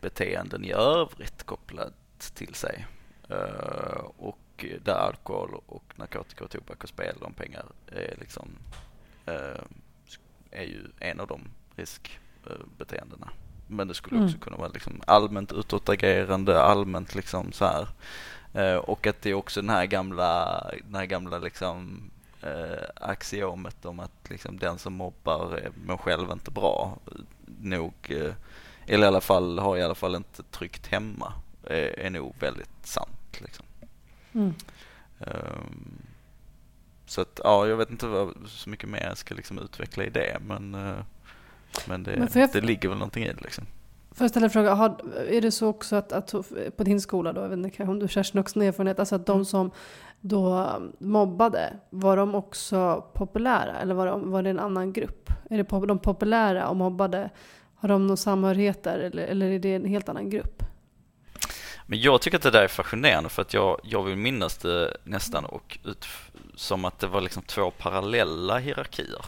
[0.00, 1.92] riskbeteenden i övrigt kopplat
[2.34, 2.86] till sig.
[3.28, 8.48] Eh, och där alkohol och narkotika och tobak och spel om pengar är, liksom,
[9.26, 9.60] eh,
[10.50, 11.40] är ju en av de
[11.76, 13.28] riskbeteendena.
[13.66, 14.40] Men det skulle också Mm.
[14.40, 17.88] kunna vara liksom allmänt utåtagerande, allmänt liksom så här
[18.54, 22.10] Eh, och att det är också den här gamla, den här gamla liksom
[22.42, 26.98] eh, axiomet om att liksom den som mobbar mår själv inte bra.
[27.60, 28.34] Nog, eh,
[28.90, 31.32] eller i alla fall har i alla fall inte tryggt hemma.
[31.64, 33.40] Eh, är nog väldigt sant.
[33.40, 33.66] Liksom.
[34.32, 34.54] Mm.
[35.18, 36.02] Um,
[37.06, 40.10] så att ja, jag vet inte vad, så mycket mer jag ska liksom utveckla i
[40.10, 40.96] det men, uh,
[41.88, 43.64] men, det, Men jag- det ligger väl någonting i det liksom.
[44.12, 44.74] Får jag ställa en fråga?
[44.74, 44.96] Har,
[45.28, 46.34] är det så också att, att
[46.76, 49.14] på din skola då, jag vet inte kanske om du Kerstin också har erfarenhet, alltså
[49.14, 49.70] att de som
[50.20, 55.30] då mobbade, var de också populära eller var, de, var det en annan grupp?
[55.50, 57.30] Är det de populära och mobbade,
[57.80, 60.62] har de någon samhörighet där eller, eller är det en helt annan grupp?
[61.86, 64.96] Men jag tycker att det där är fascinerande för att jag, jag vill minnas det
[65.04, 66.06] nästan och ut,
[66.54, 69.24] som att det var liksom två parallella hierarkier.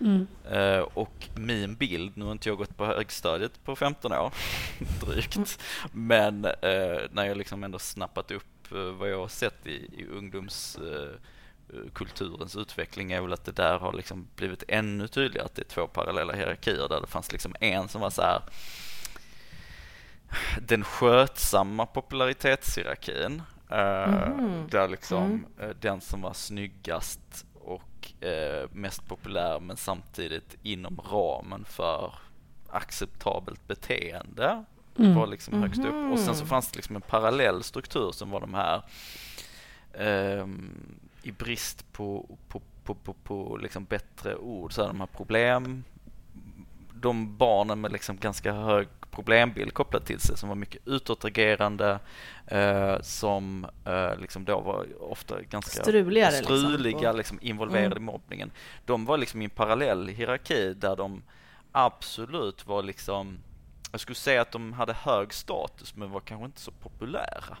[0.00, 0.26] Mm.
[0.50, 4.32] Eh, och min bild, nu har inte jag gått på högstadiet på 15 år
[5.00, 5.60] drygt,
[5.92, 10.06] men eh, när jag liksom ändå snappat upp eh, vad jag har sett i, i
[11.72, 15.68] ungdomskulturens utveckling är väl att det där har liksom blivit ännu tydligare att det är
[15.74, 18.42] två parallella hierarkier där det fanns liksom en som var så här
[20.62, 23.42] den skötsamma popularitetshierarkin.
[23.70, 24.68] Mhm.
[24.70, 25.44] Där liksom Mm.
[25.70, 32.14] eh, den som var snyggast och eh, mest populär men samtidigt inom ramen för
[32.70, 34.64] acceptabelt beteende
[34.98, 35.14] Mm.
[35.14, 36.12] var liksom högst upp.
[36.12, 36.48] Och sen så Mhm.
[36.48, 38.82] fanns det liksom en parallell struktur som var de här
[39.94, 45.06] ehm, i brist på, på, på, på, på liksom bättre ord, så här, de här
[45.06, 45.84] problem
[46.94, 51.98] de barnen med liksom ganska hög problembild kopplad till sig som var mycket utåtagerande
[52.46, 56.56] eh, som eh, liksom då var ofta ganska Struligare liksom.
[56.58, 57.98] struliga, Och- liksom, involverade Mm.
[58.02, 58.50] i mobbningen.
[58.84, 61.22] De var liksom i en parallell hierarki där de
[61.72, 63.38] absolut var liksom
[63.92, 67.56] jag skulle säga att de hade hög status men var kanske inte så populära.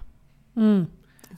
[0.56, 0.86] Mm.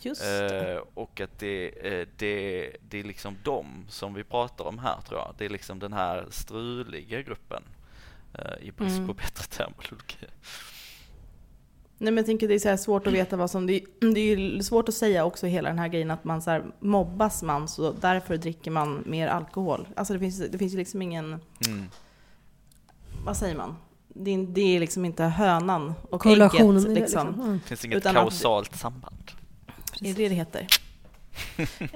[0.01, 0.73] Just det.
[0.75, 5.01] Eh, och att det, eh, det, det är liksom de som vi pratar om här
[5.09, 5.35] tror jag.
[5.39, 7.63] Det är liksom den här struliga gruppen
[8.35, 9.07] eh, i brist Mm.
[9.09, 10.17] på bättre terminologi.
[11.99, 14.13] Nej men jag tänker det är så här svårt att veta vad som, det är,
[14.15, 16.65] det är ju svårt att säga också hela den här grejen att man så här,
[16.81, 19.89] mobbas man så därför dricker man mer alkohol.
[19.97, 21.25] Alltså det finns, det finns ju liksom ingen,
[21.67, 21.85] Mm.
[23.25, 23.77] vad säger man?
[24.09, 26.95] Det är, det är liksom inte hönan och ägget i det liksom.
[26.95, 27.29] liksom.
[27.41, 27.53] Mm.
[27.53, 28.77] Det finns inget Utan att- kausalt
[30.05, 30.19] samband.
[30.19, 30.67] Är det det heter?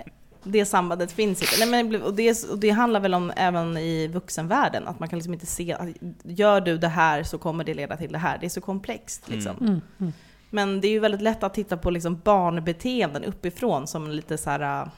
[0.43, 1.67] det sambandet finns inte.
[1.67, 5.19] Nej, men, och, det, och det handlar väl om även i vuxenvärlden, att man kan
[5.19, 5.89] liksom inte se att
[6.23, 8.39] gör du det här så kommer det leda till det här.
[8.39, 9.29] Det är så komplext.
[9.29, 9.57] Liksom.
[9.61, 9.81] Mm.
[10.01, 10.13] Mm.
[10.51, 14.51] Men det är ju väldigt lätt att titta på liksom barnbeteenden uppifrån som lite så
[14.51, 14.89] här uh,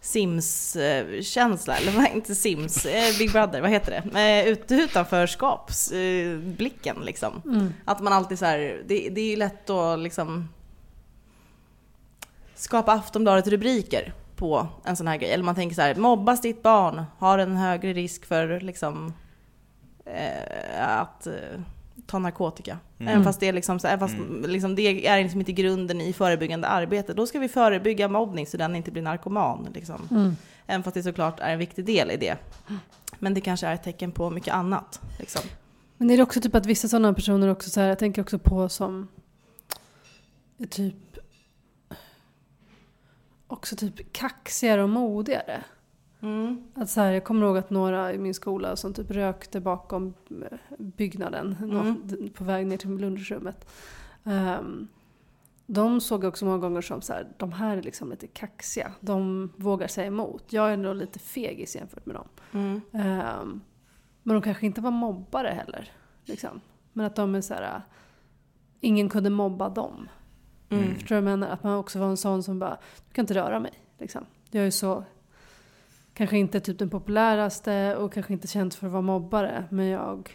[0.00, 4.20] Sims-känsla, eller inte Sims, eh, Big Brother, vad heter det?
[4.20, 7.42] Eh, Ut, utanförskapsblicken liksom.
[7.44, 7.72] Mm.
[7.84, 10.48] Att man alltid så här, det, det är ju lätt att liksom
[12.64, 15.30] skapa Aftonbladet-rubriker på en sån här grej.
[15.30, 19.12] Eller man tänker så här, mobbas ditt barn, har en högre risk för liksom
[20.04, 21.32] eh, att eh,
[22.06, 22.78] ta narkotika.
[22.98, 23.12] Mm.
[23.12, 24.50] Även fast det är liksom, så, även fast Mm.
[24.50, 27.14] liksom det är liksom inte grunden i förebyggande arbete.
[27.14, 29.68] Då ska vi förebygga mobbning så den inte blir narkoman.
[29.74, 30.08] Liksom.
[30.10, 30.36] Mm.
[30.66, 32.36] Även fast det såklart är en viktig del i det.
[33.18, 35.00] Men det kanske är ett tecken på mycket annat.
[35.18, 35.42] Liksom.
[35.96, 38.38] Men är det också typ att vissa sådana personer också så här, jag tänker också
[38.38, 39.08] på som
[40.70, 40.94] typ
[43.54, 45.64] också typ kaxigare och modigare.
[46.20, 46.64] Mm.
[46.74, 50.14] Att så här, jag kommer ihåg att några i min skola som typ rökte bakom
[50.30, 51.96] eh, byggnaden nå-
[52.34, 53.70] på väg ner till lunchrummet.
[54.24, 54.88] Ehm,
[55.66, 58.92] de såg jag också många gånger som så här, de här är liksom lite kaxiga.
[59.00, 60.44] De vågar säga emot.
[60.52, 62.28] Jag är nog lite fegis jämfört med dem.
[62.52, 62.80] Mm.
[62.92, 63.60] Ehm,
[64.22, 65.90] men de kanske inte var mobbare heller.
[66.24, 66.60] Liksom.
[66.92, 67.82] Men att de är så här,
[68.80, 70.08] ingen kunde mobba dem.
[70.74, 70.94] Mm.
[70.94, 71.52] Förstår du vad jag menar?
[71.54, 73.72] Att man också var en sån som bara, du kan inte röra mig.
[73.98, 74.26] Liksom.
[74.50, 75.04] Jag är så,
[76.14, 79.64] kanske inte typ den populäraste och kanske inte känd för att vara mobbare.
[79.70, 80.30] Men jag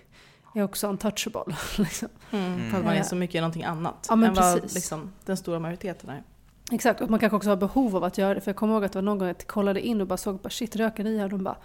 [0.56, 1.56] är också untouchable.
[1.78, 2.10] Liksom.
[2.32, 2.72] Mm.
[2.72, 4.06] För att man är så mycket i någonting annat.
[4.10, 4.76] Ja, men än vad precis.
[4.76, 6.24] liksom, den stora majoriteten är.
[6.72, 8.42] Exakt, och man kanske också har behov av att göra det.
[8.42, 10.40] För jag kommer ihåg att det var någon gång jag kollade in och bara såg,
[10.40, 11.24] bara, shit röker ni här?
[11.24, 11.58] Och de bara,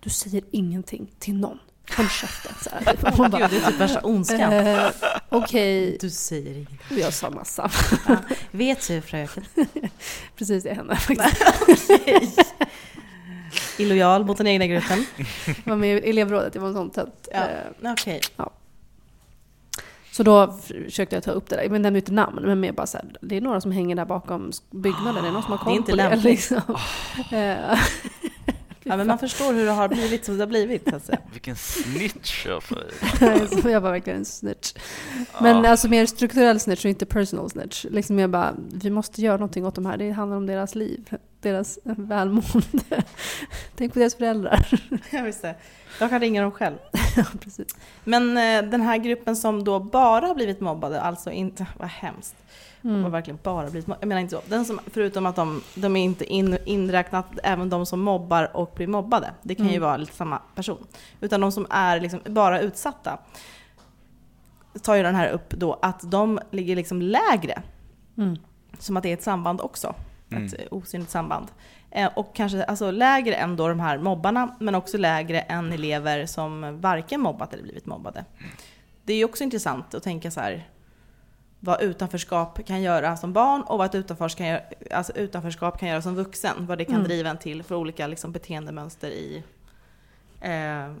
[0.00, 1.58] du säger ingenting till någon.
[1.96, 2.52] Håll käften.
[2.62, 3.18] Så här.
[3.18, 4.52] Man bara, Gud, det är typ värsta ondskan.
[4.52, 4.86] eh,
[5.28, 6.70] Okej, Du säger inget.
[7.04, 7.70] jag sa massa.
[8.50, 9.44] Vet du fröken?
[10.36, 11.90] Precis det hände faktiskt.
[13.78, 15.06] Illojal mot den egna gruppen.
[15.46, 17.28] Jag var med i elevrådet, jag var en sån tönt.
[17.32, 17.38] Ja.
[17.82, 18.20] Eh, Okej.
[20.12, 20.52] Så då
[20.86, 21.68] försökte jag ta upp det där.
[21.68, 24.04] Men nämnde inte namn, men mer bara så här, det är några som hänger där
[24.04, 25.22] bakom byggnaden.
[25.22, 26.08] Det är någon som har Det är koll inte på det.
[26.08, 26.24] lämpligt.
[26.50, 26.76] Liksom.
[27.38, 27.78] Eh,
[28.90, 30.88] Ja, men man förstår hur det har blivit som det har blivit.
[30.90, 31.18] Så att säga.
[31.32, 32.90] Vilken snitcher för
[33.62, 34.74] Så jag var verkligen en snitch.
[35.40, 37.86] Men alltså mer strukturell snitch och inte personal snitch.
[37.90, 39.96] Liksom jag bara, vi måste göra någonting åt de här.
[39.96, 43.02] Det handlar om deras liv, deras välmående.
[43.76, 44.68] Tänk på deras föräldrar.
[45.10, 45.54] Ja, visst det.
[46.00, 46.76] Jag kan ringa dem själv.
[47.16, 47.76] ja, precis.
[48.04, 52.36] Men eh, den här gruppen som då bara har blivit mobbade, alltså inte, vad hemskt.
[52.82, 53.10] De har Mm.
[53.12, 54.02] verkligen bara blivit mobbade.
[54.02, 54.42] Jag menar inte så.
[54.46, 58.72] Den som, förutom att de, de är inte in, inräknat även de som mobbar och
[58.76, 59.30] blir mobbade.
[59.42, 59.82] Det kan ju Mm.
[59.82, 60.86] vara lite samma person.
[61.20, 63.18] Utan de som är liksom bara utsatta.
[64.82, 67.62] Tar ju den här upp då att de ligger liksom lägre.
[68.18, 68.36] Mm.
[68.78, 69.94] Som att det är ett samband också.
[70.30, 70.44] Mm.
[70.46, 71.46] Ett osynligt samband.
[71.90, 76.26] Eh, och kanske alltså lägre än då de här mobbarna, men också lägre än elever
[76.26, 78.24] som varken mobbat eller blivit mobbade.
[79.04, 80.68] Det är ju också intressant att tänka så här
[81.60, 85.88] vad utanförskap kan göra som barn och vad ett utanförskap kan göra, alltså utanförskap kan
[85.88, 86.66] göra som vuxen.
[86.66, 87.06] Vad det kan Mm.
[87.06, 89.42] driva en till för olika liksom, beteendemönster i
[90.40, 90.92] eh,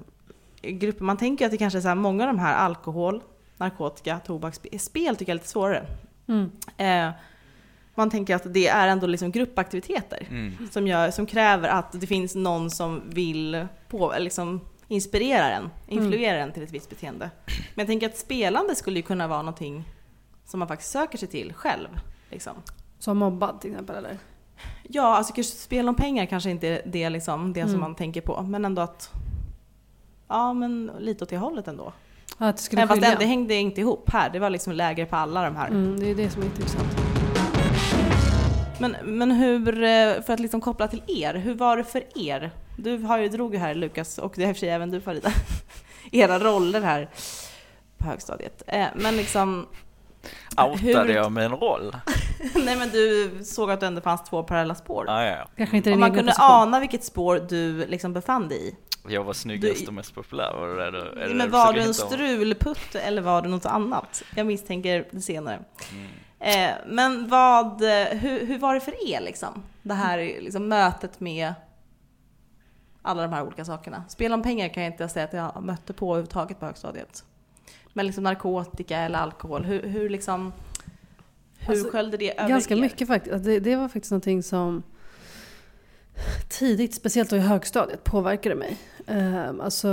[0.62, 1.04] grupper.
[1.04, 3.22] Man tänker att det kanske är så här, många av de här alkohol,
[3.56, 5.86] narkotika, tobak, spe- spel tycker jag är lite svårare.
[6.28, 6.50] Mm.
[6.76, 7.10] Eh,
[7.94, 10.68] man tänker att det är ändå liksom gruppaktiviteter Mm.
[10.70, 16.38] som, gör, som kräver att det finns någon som vill på, liksom inspirera en, influera
[16.38, 17.30] en till ett visst beteende.
[17.46, 19.84] Men jag tänker att spelande skulle ju kunna vara någonting
[20.50, 21.88] som man faktiskt söker sig till själv.
[22.30, 22.52] Liksom.
[22.98, 24.18] Som mobbad till exempel eller?
[24.82, 27.72] Ja, alltså kanske spel om pengar kanske inte är det, liksom, det Mm.
[27.72, 29.10] som man tänker på, men ändå att
[30.28, 31.92] Ja, men lite åt det hållet ändå.
[32.38, 35.06] Ja, att det skulle Även fast det hängde inte ihop här, det var liksom lägre
[35.06, 35.68] på alla de här.
[35.68, 36.88] Mm, det är det som är intressant.
[38.80, 42.50] Men, men hur, eh, för att liksom koppla till er, hur var det för er?
[42.76, 44.90] Du har ju, drog ju här Lukas, och det är i och för sig även
[44.90, 45.32] du Farida,
[46.12, 47.10] era roller här
[47.98, 48.62] på högstadiet.
[48.66, 49.66] Eh, Men liksom,
[50.66, 51.96] Outade Hur- jag min roll?
[52.64, 55.04] nej men du såg att det ändå fanns två parallella spår.
[55.08, 55.46] Ja, ja, ja.
[55.56, 56.50] Kanske inte Om man kunde position.
[56.50, 58.76] ana vilket spår du liksom befann dig i.
[59.08, 60.52] Jag var snyggast Du- och mest populär.
[60.54, 62.10] Var det det du, är det Men det var du en hitta om?
[62.10, 64.22] strulputt eller var du något annat?
[64.36, 65.60] Jag misstänker det senare.
[65.92, 66.08] Mm.
[66.70, 69.62] Eh, men vad, hur, hur var det för er liksom?
[69.82, 71.54] Det här liksom, mötet med
[73.02, 74.04] alla de här olika sakerna.
[74.08, 77.24] Spel om pengar kan jag inte säga att jag mötte på överhuvudtaget på högstadiet.
[77.92, 80.52] Men liksom narkotika eller alkohol, hur, hur liksom
[81.58, 82.80] hur Alltså, sköljde det över Ganska er?
[82.80, 83.32] mycket faktiskt.
[83.34, 84.82] Alltså, Det, det var faktiskt någonting som
[86.48, 88.76] tidigt, speciellt då i högstadiet, påverkade mig.
[89.06, 89.90] Ehm, alltså,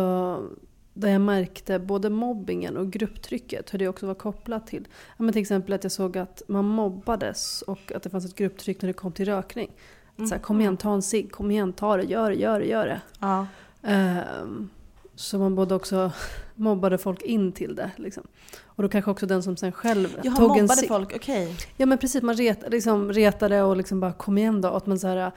[0.93, 4.87] där jag märkte både mobbingen och grupptrycket, hur det också var kopplat till.
[5.17, 8.35] Ja, men till exempel att jag såg att man mobbades och att det fanns ett
[8.35, 9.71] grupptryck när det kom till rökning.
[10.17, 12.65] Så här, kom igen, ta en cigg, kom igen, ta det, gör det, gör det,
[12.65, 13.01] gör det.
[13.19, 13.47] Ja.
[13.83, 14.69] Ehm,
[15.17, 16.11] så man både också
[16.55, 17.91] mobbade folk in till det.
[17.95, 18.23] Liksom.
[18.65, 21.55] Och då kanske också den som sen själv Jaha, tog en mobbade folk, okej.
[21.77, 24.67] Ja men precis, man ret, liksom, retade och liksom bara kom igen då.
[24.67, 25.31] Att man så här,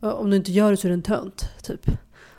[0.00, 1.50] "Ö, om du inte gör det så är du en tönt.
[1.62, 1.86] Typ.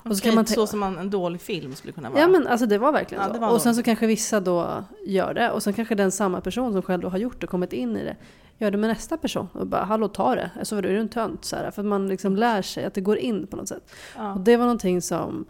[0.10, 2.22] Och så kan man så som man, en dålig film skulle kunna vara.
[2.22, 3.40] Ja men alltså det var verkligen Ja, så.
[3.40, 5.52] var och sen så kanske vissa då gör det.
[5.52, 8.04] Och sen kanske den samma person som själv då har gjort det, kommit in i
[8.04, 8.16] det,
[8.58, 9.48] gör det med nästa person.
[9.54, 10.52] Och bara hallå ta det.
[10.60, 11.46] Alltså vadå är du en tönt?
[11.46, 13.84] Så här, för att man liksom lär sig att det går in på något sätt.
[14.16, 14.38] Och ja.
[14.46, 15.46] det var någonting som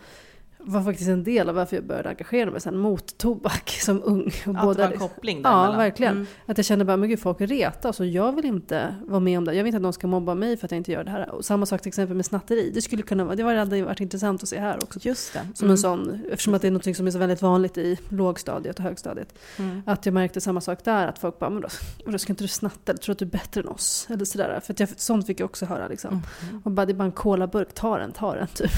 [0.68, 4.22] var faktiskt en del av varför jag började engagera mig sen mot tobak som ung.
[4.28, 5.78] Och Att det båda var en koppling Ja, däremellan.
[5.78, 6.14] verkligen.
[6.14, 6.26] Mm.
[6.46, 9.46] Att jag kände bara, men gud folk retas och jag vill inte vara med om
[9.46, 9.54] det.
[9.54, 11.30] Jag vill inte att någon ska mobba mig för att jag inte gör det här.
[11.32, 12.72] Och samma sak till exempel med snatteri.
[12.74, 15.00] Det skulle kunna vara, det var- hade varit intressant att se här också.
[15.02, 15.40] Just det.
[15.56, 18.78] Som en sån, eftersom att det är något som är så väldigt vanligt i lågstadiet
[18.80, 19.34] och högstadiet.
[19.60, 19.82] Mm.
[19.86, 21.68] Att jag märkte samma sak där, att folk bara, men då,
[22.12, 24.08] då ska inte du snatta, eller tror att du är bättre än oss?
[24.10, 24.60] Eller sådär.
[24.64, 26.22] För att jag, sånt fick jag också höra liksom.
[26.50, 26.62] Mm.
[26.64, 28.72] Och bara, det är bara en colaburk, ta den, ta den typ.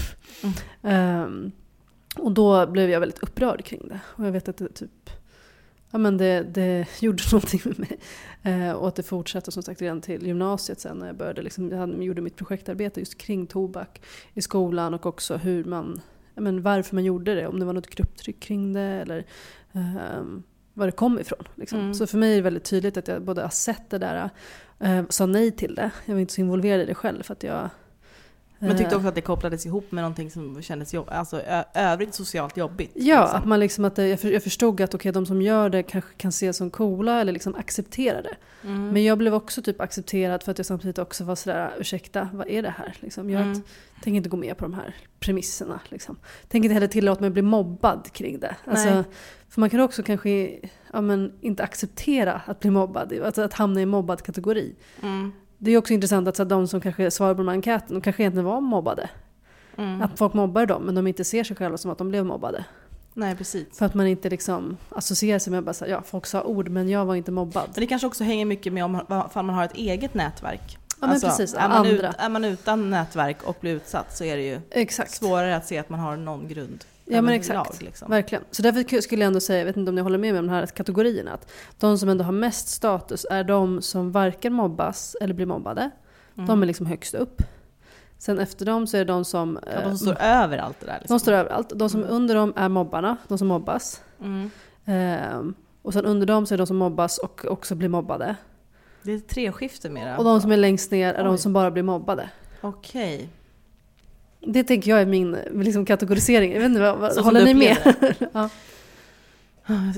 [0.81, 1.51] Mm.
[2.17, 3.99] Och då blev jag väldigt upprörd kring det.
[4.05, 5.09] Och jag vet att det typ,
[5.91, 7.99] ja men det, det gjorde någonting med mig.
[8.43, 11.71] Eh, och att det fortsatte som sagt redan till gymnasiet sen när jag började, liksom,
[11.71, 14.01] jag gjorde mitt projektarbete just kring tobak
[14.33, 16.01] i skolan och också hur man,
[16.35, 19.25] ja men varför man gjorde det, om det var något grupptryck kring det eller
[19.73, 20.43] ehm,
[20.73, 21.47] var det kom ifrån.
[21.55, 21.79] Liksom.
[21.79, 21.93] Mm.
[21.93, 24.29] Så för mig är det väldigt tydligt att jag både har sett det där,
[24.79, 25.91] eh, sa nej till det.
[26.05, 27.69] Jag var inte så involverad i det själv för att jag
[28.59, 31.41] Men tyckte eh, också att det kopplades ihop med någonting som kändes jobb, alltså
[31.73, 32.91] övrigt socialt jobbigt.
[32.93, 33.39] Ja, liksom.
[33.39, 35.83] att man liksom att det, jag, för, jag förstod att okej, de som gör det
[35.83, 38.35] kanske kan se som coola eller liksom acceptera det.
[38.63, 38.87] Mm.
[38.89, 42.47] Men jag blev också typ accepterad för att jag samtidigt också var sådär, ursäkta, vad
[42.47, 42.97] är det här?
[42.99, 43.61] Liksom, jag Mm.
[44.03, 45.79] tänker inte gå med på de här premisserna.
[45.89, 46.17] Liksom.
[46.47, 48.55] Tänker inte heller tillåta mig att bli mobbad kring det.
[48.65, 49.03] Alltså,
[49.49, 50.59] för man kan också kanske
[50.93, 54.75] ja, men, inte acceptera att bli mobbad, alltså att hamna i mobbad kategori.
[55.01, 55.31] Mm.
[55.59, 58.01] Det är också intressant att så, de som kanske svarar på den här enkäten, de
[58.01, 59.09] kanske egentligen var mobbade.
[59.77, 60.01] Mm.
[60.01, 62.65] Att folk mobbar dem, men de inte ser sig själva som att de blev mobbade.
[63.13, 63.77] Nej, precis.
[63.77, 66.69] För att man inte liksom associerar sig med bara så här, ja folk sa ord
[66.69, 67.69] men jag var inte mobbad.
[67.73, 70.77] Men det kanske också hänger mycket med om ifall man har ett eget nätverk.
[71.01, 72.11] Ja, men precis, är, man ut, andra.
[72.11, 75.11] är man utan nätverk och blir utsatt så är det ju Exakt.
[75.11, 76.85] svårare att se att man har någon grund.
[77.15, 77.81] Ja men exakt.
[77.81, 78.09] liksom.
[78.09, 78.43] Verkligen.
[78.51, 80.47] Så därför skulle jag ändå säga, jag vet inte om ni håller med mig om
[80.47, 85.15] de här kategorierna, att de som ändå har mest status är de som varken mobbas
[85.21, 85.89] eller blir mobbade.
[86.35, 86.47] Mm.
[86.47, 87.41] De är liksom högst upp.
[88.17, 89.59] Sen efter dem så är det de som...
[89.65, 90.97] ja, eh, de står över allt det där.
[90.99, 91.15] Liksom.
[91.15, 91.71] de står överallt.
[91.75, 92.13] De som Mm.
[92.15, 94.01] under dem är mobbarna, de som mobbas.
[94.21, 94.51] Mm.
[94.85, 98.35] Ehm, och sen under dem så är det de som mobbas och också blir mobbade.
[99.03, 100.17] Det är ett treskifte mera.
[100.17, 101.37] Och de som är längst ner är de Oj.
[101.37, 102.29] som bara blir mobbade.
[102.61, 103.29] Okej.
[104.45, 106.51] Det tänker jag är min liksom, kategorisering.
[106.53, 107.77] Jag vet inte, vad, Så håller ni med?
[108.33, 108.49] ja.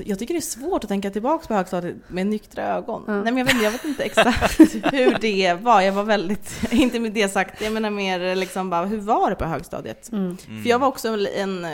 [0.04, 3.02] Jag tycker det är svårt att tänka tillbaka på högstadiet med nyktra ögon.
[3.06, 3.12] Ja.
[3.22, 4.60] Nej men jag vet, inte- jag vet inte exakt
[4.92, 5.80] hur det var.
[5.80, 9.36] Jag var väldigt, inte med det sagt, jag menar mer liksom bara, hur var det
[9.36, 10.12] på högstadiet?
[10.12, 10.36] Mm.
[10.48, 10.62] Mm.
[10.62, 11.66] För jag var också en,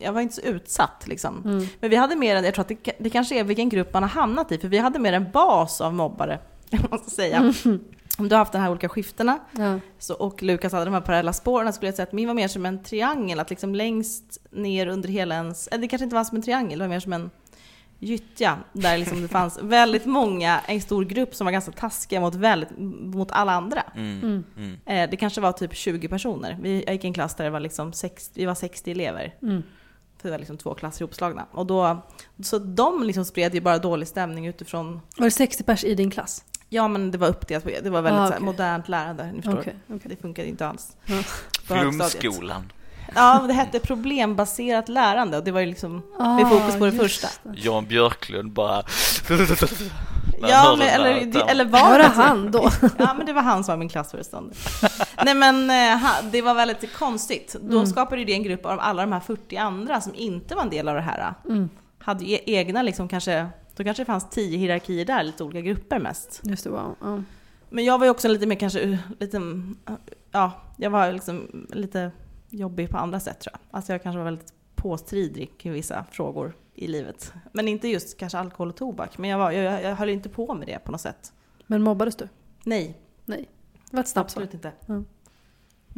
[0.00, 1.42] jag var inte så utsatt liksom.
[1.44, 1.66] Mm.
[1.80, 4.02] Men vi hade mer än, jag tror att det, det kanske är vilken grupp man
[4.02, 6.38] har hamnat i, för vi hade mer en bas av mobbare,
[6.70, 7.54] jag måste säga.
[8.20, 9.78] Om du har haft de här olika skiftena, Ja.
[9.98, 12.48] så, och Lukas hade de här parallella spåren, skulle jag säga att min var mer
[12.48, 16.24] som en triangel, att liksom längst ner under hela ens, eller det kanske inte var
[16.24, 17.30] som en triangel, det var mer som en
[17.98, 22.34] gyttja, där liksom det fanns väldigt många, en stor grupp som var ganska taskiga mot,
[22.34, 22.68] väldigt,
[23.00, 23.82] mot alla andra.
[23.96, 24.18] Mm.
[24.22, 24.44] Mm.
[24.56, 24.78] Mm.
[24.86, 26.58] Eh, Det kanske var typ 20 personer.
[26.62, 29.34] Vi, jag gick i en klass där det var liksom 60, vi var 60 elever.
[29.42, 29.62] Mm.
[30.18, 31.46] För det var liksom två klasser ihopslagna.
[31.52, 31.98] Och då,
[32.42, 36.10] så de liksom spred ju bara dålig stämning utifrån, Var det 60 pers i din
[36.10, 36.44] klass?
[36.72, 39.60] Ja men det var uppdelat, det var väldigt Ah, så här, modernt lärande, ni förstår.
[39.60, 40.00] Okej, okej.
[40.04, 40.96] Det funkade inte alls.
[41.06, 41.16] Ja.
[41.64, 42.72] Flumskolan.
[43.14, 46.92] Ja, det hette problembaserat lärande och det var ju liksom Ah, med fokus på det
[46.92, 47.28] första.
[47.42, 47.58] det.
[47.60, 48.82] Jan Björklund bara...
[50.42, 52.70] Ja, men, eller, eller Var var det han då?
[52.98, 54.56] Ja, men det var han som var min klassföreståndare.
[55.24, 56.02] Nej men eh,
[56.32, 57.56] det var väldigt konstigt.
[57.60, 57.86] Då Mm.
[57.86, 60.88] skapade det en grupp av alla de här 40 andra som inte var en del
[60.88, 61.34] av det här.
[61.48, 61.68] Mm.
[61.98, 65.98] Hade ju egna liksom kanske, då kanske det fanns tio hierarkier där, lite olika grupper
[65.98, 66.40] mest.
[66.44, 66.96] Just det, wow.
[67.00, 67.22] Ja.
[67.70, 69.76] Men jag var ju också lite mer kanske, uh, lite, mm,
[70.30, 72.10] ja, jag var liksom lite
[72.48, 73.76] jobbig på andra sätt tror jag.
[73.76, 77.32] Alltså jag kanske var väldigt påstridig i vissa frågor i livet.
[77.52, 80.54] Men inte just kanske alkohol och tobak, men jag, var, jag, jag höll inte på
[80.54, 81.32] med det på något sätt.
[81.66, 82.28] Men mobbades du?
[82.64, 82.96] Nej,
[83.90, 84.72] Det var ett snabbt absolut inte.
[84.88, 85.04] Mm.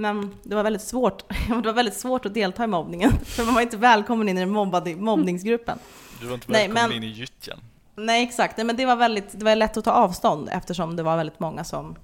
[0.02, 1.24] Men det var väldigt svårt.
[1.48, 3.12] Det var väldigt svårt att delta i mobbningen.
[3.24, 5.78] För man var inte välkommen in i den mobbade, mobbningsgruppen.
[6.20, 7.58] Du var inte Nej, välkommen men- in i gyttjan.
[7.94, 8.56] Nej, exakt.
[8.56, 11.40] Nej, men det var, väldigt, det var lätt att ta avstånd eftersom det var väldigt
[11.40, 11.96] många som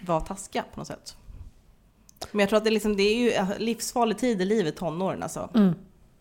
[0.00, 1.16] var taskiga på något sätt.
[2.32, 5.48] Men jag tror att det, liksom, det är ju livsfarlig tid i livet, tonåren alltså.
[5.54, 5.74] Mm.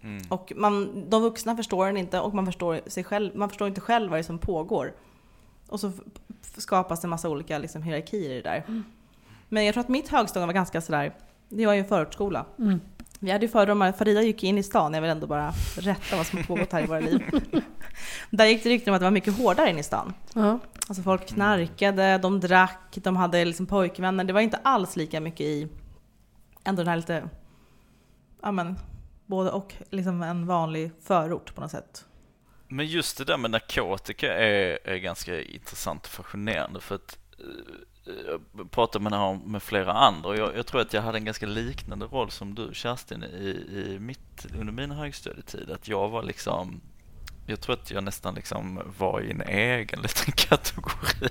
[0.04, 0.22] Mm.
[0.30, 3.82] Och man, de vuxna förstår den inte och man förstår, sig själv, man förstår inte
[3.82, 4.94] själv vad det är som pågår.
[5.68, 5.92] Och så
[6.58, 8.64] skapas det en massa olika liksom, hierarkier i det där.
[8.68, 8.84] Mm.
[9.56, 11.14] Men jag tror att mitt högstadium var ganska sådär,
[11.50, 12.46] det var ju en förortsskola.
[12.60, 12.82] Mm.
[13.20, 16.26] Vi hade ju fördomar, Farida gick in i stan, jag vill ändå bara rätta vad
[16.26, 17.22] som pågått här i våra liv.
[18.30, 20.14] Där gick det rykten om att det var mycket hårdare in i stan.
[20.34, 20.60] Ja.
[20.88, 24.24] Alltså folk knarkade, de drack, de hade liksom pojkvänner.
[24.24, 25.68] Det var inte alls lika mycket i
[26.64, 27.30] ändå den här lite,
[28.42, 28.80] ja men,
[29.26, 32.06] både och liksom en vanlig förort på något sätt.
[32.68, 37.46] Men just det där med narkotika är, är ganska intressant och fascinerande för att eh,
[38.06, 41.26] jag pratade med, här med flera andra och jag, jag tror att jag hade en
[41.26, 45.72] ganska liknande roll som du Kerstin i, i mitt, under min högstadietid.
[45.72, 46.82] Att jag var liksom
[47.48, 51.30] jag tror att jag nästan liksom var i en egen liten kategori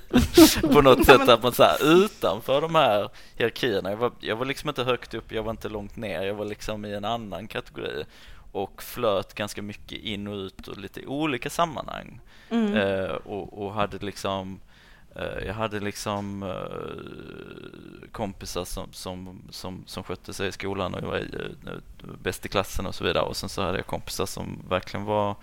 [0.74, 1.28] på något sätt.
[1.28, 3.90] Att man så här, utanför de här hierarkierna.
[3.90, 6.22] Jag var, jag var liksom inte högt upp, jag var inte långt ner.
[6.22, 8.04] Jag var liksom i en annan kategori
[8.52, 12.20] och flöt ganska mycket in och ut och lite olika sammanhang.
[12.50, 12.74] Mm.
[12.74, 14.73] Eh, och, och hade liksom eh,
[15.16, 21.02] Eh, jag hade liksom eh, kompisar som, som, som, som skötte sig i skolan och
[21.02, 21.78] jag var eh,
[22.22, 23.24] bäst i klassen och så vidare.
[23.24, 25.36] Och sen så hade jag kompisar som verkligen var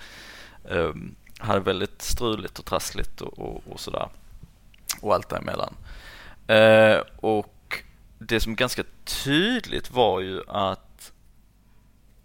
[0.70, 4.10] ehm, hade väldigt struligt och trassligt och, och, och sådär.
[5.02, 5.76] Och allt däremellan.
[7.16, 7.84] Och
[8.20, 8.84] det som ganska
[9.24, 11.14] tydligt var ju att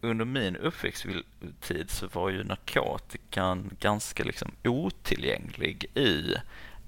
[0.01, 6.35] under min uppväxttid så var ju narkotikan ganska liksom otillgänglig i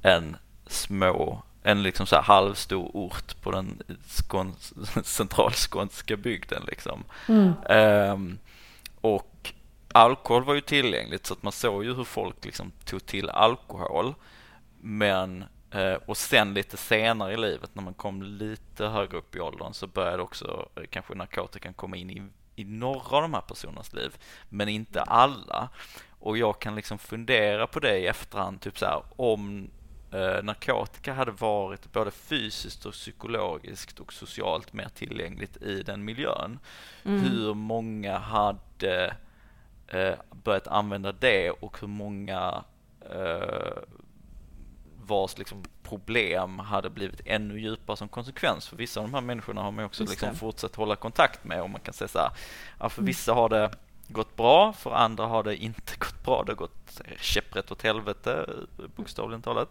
[0.02, 0.36] en
[0.68, 4.54] små, en liksom så här halvstor ort på den skån,
[5.04, 7.04] centralskånska bygden liksom.
[7.28, 7.52] Mm.
[7.68, 8.38] Ehm,
[9.00, 9.52] och
[9.92, 14.14] alkohol var ju tillgängligt så att man såg ju hur folk liksom tog till alkohol.
[14.80, 19.40] Men eh, och sen lite senare i livet när man kom lite högre upp i
[19.40, 22.22] åldern så började också eh, kanske narkotikan komma in i,
[22.56, 24.16] i några av de här personernas liv.
[24.48, 25.68] Men inte alla.
[26.20, 29.70] Och jag kan liksom fundera på det i efterhand, typ så här om
[30.42, 36.58] narkotika hade varit både fysiskt och psykologiskt och socialt mer tillgängligt i den miljön.
[37.04, 37.20] Mm.
[37.20, 39.16] Hur många hade
[39.88, 42.64] eh, börjat använda det och hur många
[43.10, 43.82] eh,
[45.06, 48.68] vars liksom problem hade blivit ännu djupare som konsekvens.
[48.68, 51.70] För vissa av de här människorna har man också liksom fortsatt hålla kontakt med och
[51.70, 53.06] man kan säga så här, för mm.
[53.06, 53.70] vissa har det
[54.08, 56.42] gått bra, för andra har det inte gått bra.
[56.46, 58.46] Det har gått käpprätt åt helvete,
[58.96, 59.70] bokstavligen talat.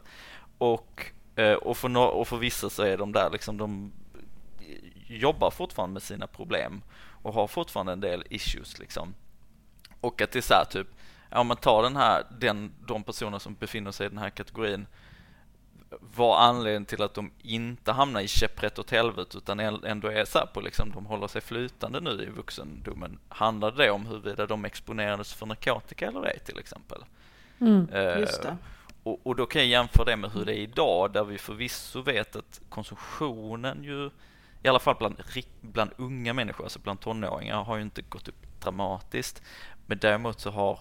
[0.57, 3.91] Och, eh, och, för, no och för vissa så är de där liksom, de
[5.07, 6.81] jobbar fortfarande med sina problem
[7.21, 9.15] och har fortfarande en del issues liksom.
[10.01, 10.87] Och att det är så här typ,
[11.31, 14.87] om man tar den här, den, de personer som befinner sig i den här kategorin,
[16.15, 20.47] vad anledningen till att de inte hamnar i käpprätt åt helvete utan ändå är så
[20.53, 23.19] på liksom, de håller sig flytande nu i vuxendomen.
[23.29, 27.05] Handlar det om huruvida de exponerades för narkotika eller ej till exempel?
[27.59, 28.27] Mm, uh,
[29.03, 32.01] och, och, då kan jag jämföra det med hur det är idag där vi förvisso
[32.01, 34.09] vet att konsumtionen ju
[34.63, 35.15] i alla fall bland,
[35.61, 39.41] bland unga människor, alltså bland tonåringar, har ju inte gått upp dramatiskt.
[39.85, 40.79] Men däremot så har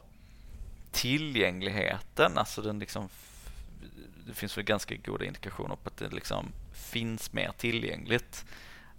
[0.90, 3.08] tillgängligheten, alltså den liksom
[4.26, 8.44] det finns väl ganska goda indikationer på att det liksom finns mer tillgängligt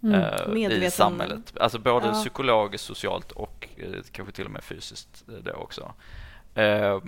[0.02, 1.56] mm, uh, i samhället.
[1.60, 2.12] Alltså både ja.
[2.12, 5.94] psykologiskt, socialt och uh, kanske till och med fysiskt uh, det också.
[6.58, 6.98] Uh,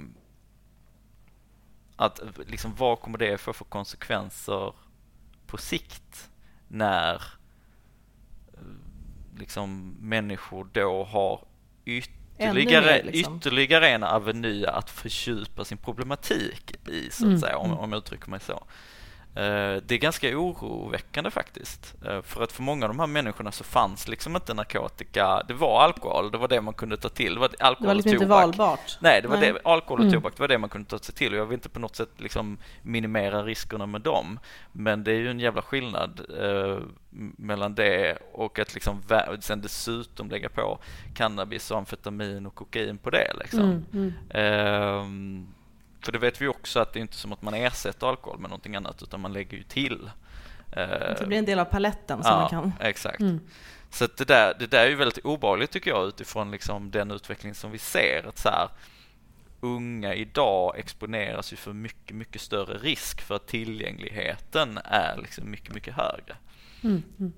[1.97, 4.75] att liksom vad kommer det få för konsekvenser
[5.47, 6.31] på sikt
[6.69, 7.23] när
[9.39, 11.45] liksom människor då har
[11.85, 13.37] ytterligare, mer, liksom.
[13.37, 17.41] ytterligare en aveny att fördjupa sin problematik i, så att mm.
[17.41, 18.63] säga, om, om jag uttrycker mig så.
[19.35, 21.95] Eh, det är ganska oroväckande faktiskt.
[22.07, 25.43] Eh, för att för många av de här människorna så fanns liksom inte narkotika.
[25.49, 27.35] Det var alkohol, det var det man kunde ta till.
[27.35, 28.99] Det var alkohol det var liksom inte valbart.
[29.01, 29.53] Nej, det var Nej.
[29.53, 30.15] Det, alkohol och mm.
[30.15, 31.33] tobak, det var det man kunde ta sig till.
[31.33, 34.39] Och jag vill inte på något sätt liksom minimera riskerna med dem.
[34.73, 36.79] Men det är ju en jävla skillnad eh,
[37.37, 39.03] mellan det och att liksom
[39.41, 40.79] sen dessutom lägga på
[41.15, 43.61] cannabis och amfetamin och kokain på det liksom.
[43.61, 44.13] Mm, mm.
[44.31, 45.51] Eh,
[46.01, 48.51] för det vet vi också att det är inte som att man ersätter alkohol med
[48.51, 50.11] någonting annat utan man lägger ju till.
[50.75, 52.73] Det blir en del av paletten som ja, man kan.
[52.81, 53.21] Exakt.
[53.21, 53.41] Mm.
[53.91, 57.55] Så det, där, det där är ju väldigt obehagligt tycker jag utifrån liksom den utveckling
[57.55, 58.27] som vi ser.
[58.29, 58.69] Att så här,
[59.61, 65.75] unga idag exponeras ju för mycket, mycket större risk för att tillgängligheten är liksom mycket,
[65.75, 66.37] mycket högre.
[66.83, 67.03] Mm.
[67.19, 67.33] Mm.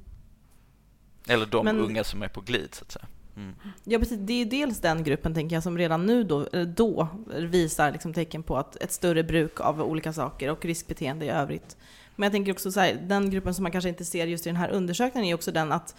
[1.28, 1.80] Eller de Men...
[1.80, 3.06] unga som är på glid så att säga.
[3.36, 3.54] Mm.
[3.84, 4.18] Ja, precis.
[4.20, 7.08] Det är dels den gruppen tänker jag som redan nu då, då
[7.38, 11.76] visar liksom tecken på att ett större bruk av olika saker och riskbeteende i övrigt.
[12.16, 14.48] Men jag tänker också så här, den gruppen som man kanske inte ser just i
[14.48, 15.94] den här undersökningen är också den att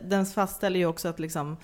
[0.00, 1.56] den fastställer ju också att liksom,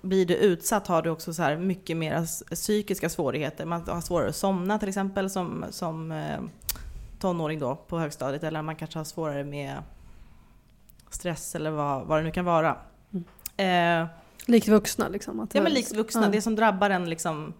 [0.00, 3.64] blir du utsatt har du också så här mycket mer psykiska svårigheter.
[3.64, 6.40] Man har svårare att somna till exempel som, som eh,
[7.20, 8.44] tonåring då på högstadiet.
[8.44, 9.76] Eller man kanske har svårare med
[11.10, 12.76] stress eller vad, vad det nu kan vara.
[13.12, 14.02] Mm.
[14.02, 14.08] Eh,
[14.46, 15.40] Likt vuxna liksom?
[15.40, 16.28] Att ja men likt vuxna, ja.
[16.28, 17.54] det som drabbar en liksom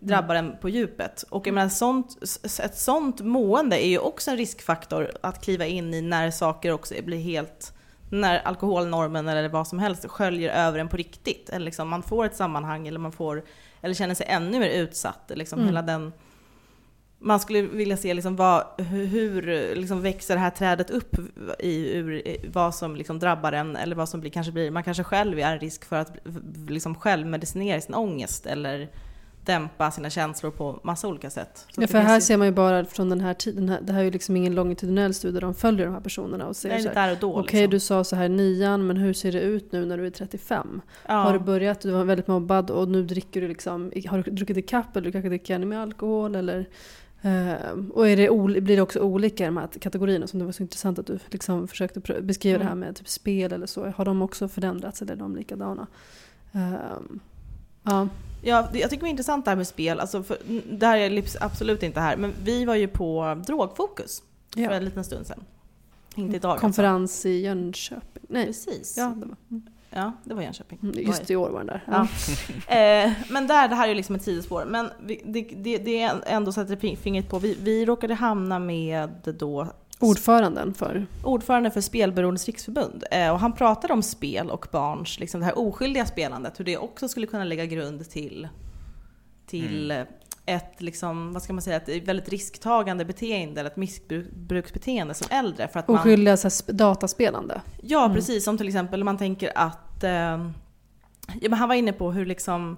[0.00, 1.24] drabbar en på djupet.
[1.28, 2.16] Och jag menar, sånt,
[2.60, 6.94] ett sånt mående är ju också en riskfaktor att kliva in i när saker också
[7.04, 7.72] blir helt,
[8.10, 11.50] när alkoholnormen eller vad som helst sköljer över en på riktigt.
[11.50, 13.44] Eller liksom man får ett sammanhang eller man får,
[13.80, 15.32] eller känner sig ännu mer utsatt.
[15.34, 15.68] Liksom mm.
[15.68, 16.12] hela den
[17.18, 21.16] man skulle vilja se liksom vad, hur liksom växer det här trädet upp
[21.58, 25.04] i ur vad som liksom drabbar en eller vad som blir, kanske blir, man kanske
[25.04, 26.12] själv är en risk för att
[26.68, 28.88] liksom själv medicinera sin ångest eller
[29.48, 31.66] dämpa sina känslor på massa olika sätt.
[31.70, 34.04] Så ja, för här ser man ju bara från den här tiden, det här är
[34.04, 37.30] ju liksom ingen longitudinell studie, de följer de här personerna och ser Nej, och då.
[37.30, 37.70] Okej, okay, liksom.
[37.70, 40.80] du sa så här nian, men hur ser det ut nu när du är 35?
[41.06, 41.14] Ja.
[41.14, 44.56] Har du börjat, du var väldigt mobbad och nu dricker du liksom, har du druckit
[44.56, 46.68] ikapp eller du kanske dricker ännu mer alkohol eller
[47.24, 50.52] Uh, och är det blir det också olika i de här kategorierna som det var
[50.52, 52.66] så intressant att du liksom försökte beskriva mm.
[52.66, 53.86] det här med typ spel eller så.
[53.86, 55.86] Har de också förändrats eller är de likadana?
[56.54, 56.74] Uh,
[57.82, 58.08] ja.
[58.42, 60.00] Ja, jag tycker det är intressant det här med spel.
[60.00, 60.38] Alltså för,
[60.70, 64.22] det här är absolut inte här, men vi var ju på Drogfokus
[64.54, 64.70] för ja.
[64.70, 65.44] en liten stund sedan.
[66.14, 66.66] Inte idag alltså.
[66.66, 67.28] Konferens alltså.
[67.28, 68.22] i Jönköping.
[68.28, 68.46] Nej.
[68.46, 68.94] Precis.
[68.96, 69.36] Ja, det var.
[69.50, 69.62] Mm.
[69.90, 70.78] Ja, det var Jönköping.
[70.82, 71.84] Mm, just i år var den där.
[71.86, 72.00] Ja.
[72.74, 74.64] eh, men där, det här är liksom ett sidospår.
[74.64, 79.34] Men vi, det, det, det är ändå sätter fingret på, vi, vi råkade hamna med
[79.38, 79.66] då
[80.00, 81.06] Ordföranden för?
[81.24, 83.04] Ordförande för Spelberoendes riksförbund.
[83.10, 86.76] Eh, och han pratade om spel och barns, liksom det här oskyldiga spelandet, hur det
[86.76, 88.48] också skulle kunna lägga grund till,
[89.46, 90.06] till mm.
[90.48, 95.68] Ett, liksom, vad ska man säga, ett väldigt risktagande beteende, eller ett missbruksbeteende som äldre.
[95.68, 97.60] För att oskyldiga man, så dataspelande?
[97.82, 98.16] Ja, mm.
[98.16, 98.44] precis.
[98.44, 100.10] Som till exempel man tänker att, eh,
[101.40, 102.76] ja, men han var inne på hur liksom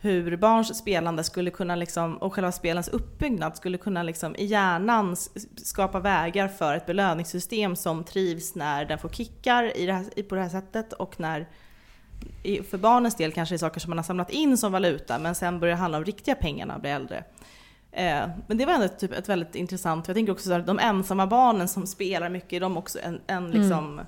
[0.00, 5.16] hur barns spelande skulle kunna, liksom, och själva spelens uppbyggnad skulle kunna liksom, i hjärnan
[5.56, 10.34] skapa vägar för ett belöningssystem som trivs när den får kickar i det här, på
[10.34, 11.48] det här sättet och när
[12.70, 15.34] för barnens del kanske det är saker som man har samlat in som valuta men
[15.34, 17.24] sen börjar det handla om riktiga pengar när man blir äldre.
[17.92, 20.60] Eh, men det var ändå typ ett väldigt intressant, för jag tänker också så här,
[20.60, 24.00] de ensamma barnen som spelar mycket, är de också en, en liksom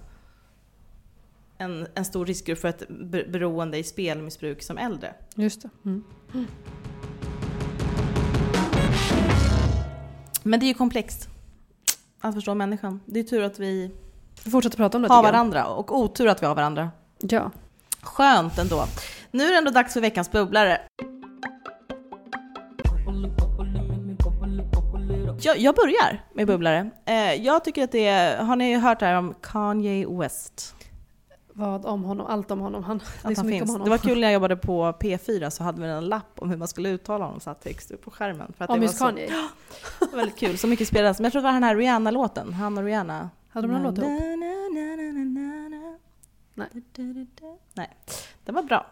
[1.58, 5.14] en, en stor riskgrupp för ett be- beroende i spelmissbruk som äldre.
[5.34, 5.68] Just det.
[5.84, 6.04] Mm.
[10.42, 11.28] Men det är ju komplext
[12.20, 13.00] att förstå människan.
[13.06, 13.90] Det är tur att vi
[14.44, 16.90] Vi fortsätter prata om det har varandra och otur att vi har varandra.
[17.18, 17.50] Ja.
[18.02, 18.84] Skönt ändå.
[19.30, 20.80] Nu är det ändå dags för veckans bubblare.
[25.42, 26.90] Jag, jag börjar med bubblare.
[27.04, 30.74] Eh, jag tycker att det är, har ni hört det här om Kanye West?
[31.52, 32.26] Vad om honom?
[32.26, 32.84] Allt om honom.
[32.84, 33.70] Han, det är så han mycket om finns.
[33.70, 33.84] honom.
[33.84, 36.56] Det var kul när jag jobbade på P4 så hade vi en lapp om hur
[36.56, 38.52] man skulle uttala honom satt text upp på skärmen.
[38.56, 39.26] För att Om det just så, Kanye.
[40.00, 41.18] det var väldigt kul, så mycket spelades.
[41.18, 43.30] Men jag tror det var den här Rihanna-låten, han och Rihanna.
[43.48, 44.20] Hade de någon låt ihop?
[46.54, 46.68] Nej.
[47.80, 47.90] Nej,
[48.44, 48.86] den var bra.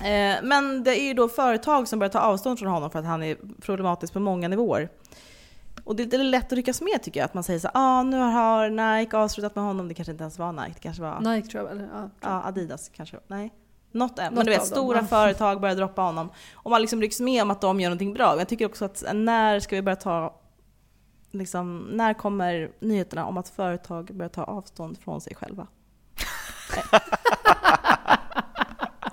[0.00, 3.04] Eh, men det är ju då företag som börjar ta avstånd från honom för att
[3.04, 4.88] han är problematisk på många nivåer.
[5.84, 8.02] Och det är lite lätt att ryckas med tycker jag, att man säger så ah,
[8.02, 11.20] nu har Nike avslutat med honom, det kanske inte ens var Nike, det kanske var
[11.20, 11.88] Nike tror jag eller?
[11.94, 13.52] Ja, ja, Adidas kanske, nej.
[13.92, 14.34] Något än.
[14.34, 15.06] Men du vet, dem, stora ja.
[15.06, 16.32] företag börjar droppa honom.
[16.54, 18.30] Och man liksom rycks med om att de gör någonting bra.
[18.30, 20.40] Men jag tycker också att när ska vi börja ta,
[21.30, 25.66] liksom, när kommer nyheterna om att företag börjar ta avstånd från sig själva?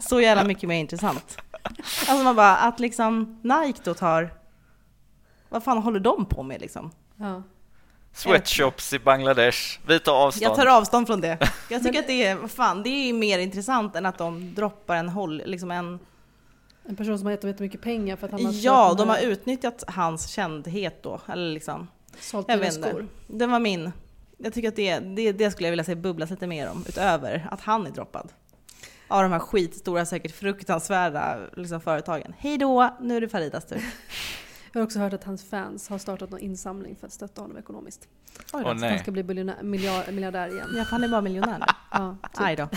[0.09, 1.37] Så jävla mycket mer intressant.
[2.07, 4.33] Alltså man bara, att liksom Nike då tar,
[5.49, 6.91] vad fan håller de på med liksom?
[7.15, 7.43] ja.
[8.13, 9.79] Sweatshops i Bangladesh.
[9.87, 10.45] Vi tar avstånd.
[10.45, 11.37] Jag tar avstånd från det.
[11.69, 14.95] Jag tycker att det är, vad fan, det är mer intressant än att de droppar
[14.95, 15.99] en håll, liksom en
[16.85, 19.15] En person som har gett dem jättemycket pengar för att han har Ja, de här-
[19.17, 21.21] har utnyttjat hans kändhet då.
[21.27, 21.87] Eller liksom,
[22.19, 23.07] sålt jag vet skor.
[23.27, 23.91] Det var min.
[24.37, 27.47] Jag tycker att det, det, det skulle jag vilja se bubblas lite mer om, utöver
[27.51, 28.29] att han är droppad.
[29.07, 32.33] Av de här skitstora, säkert fruktansvärda liksom, företagen.
[32.37, 33.81] Hej då, nu är det Faridas tur.
[34.73, 37.57] Jag har också hört att hans fans har startat någon insamling för att stötta honom
[37.57, 38.07] ekonomiskt.
[38.37, 38.73] Oj Åh, då.
[38.73, 38.89] nej.
[38.89, 40.67] Han ska bli miljardär, miljard, miljardär igen.
[40.77, 41.65] Ja, för han är bara miljonär nu.
[41.91, 42.41] Ja, typ.
[42.41, 42.69] Aj då.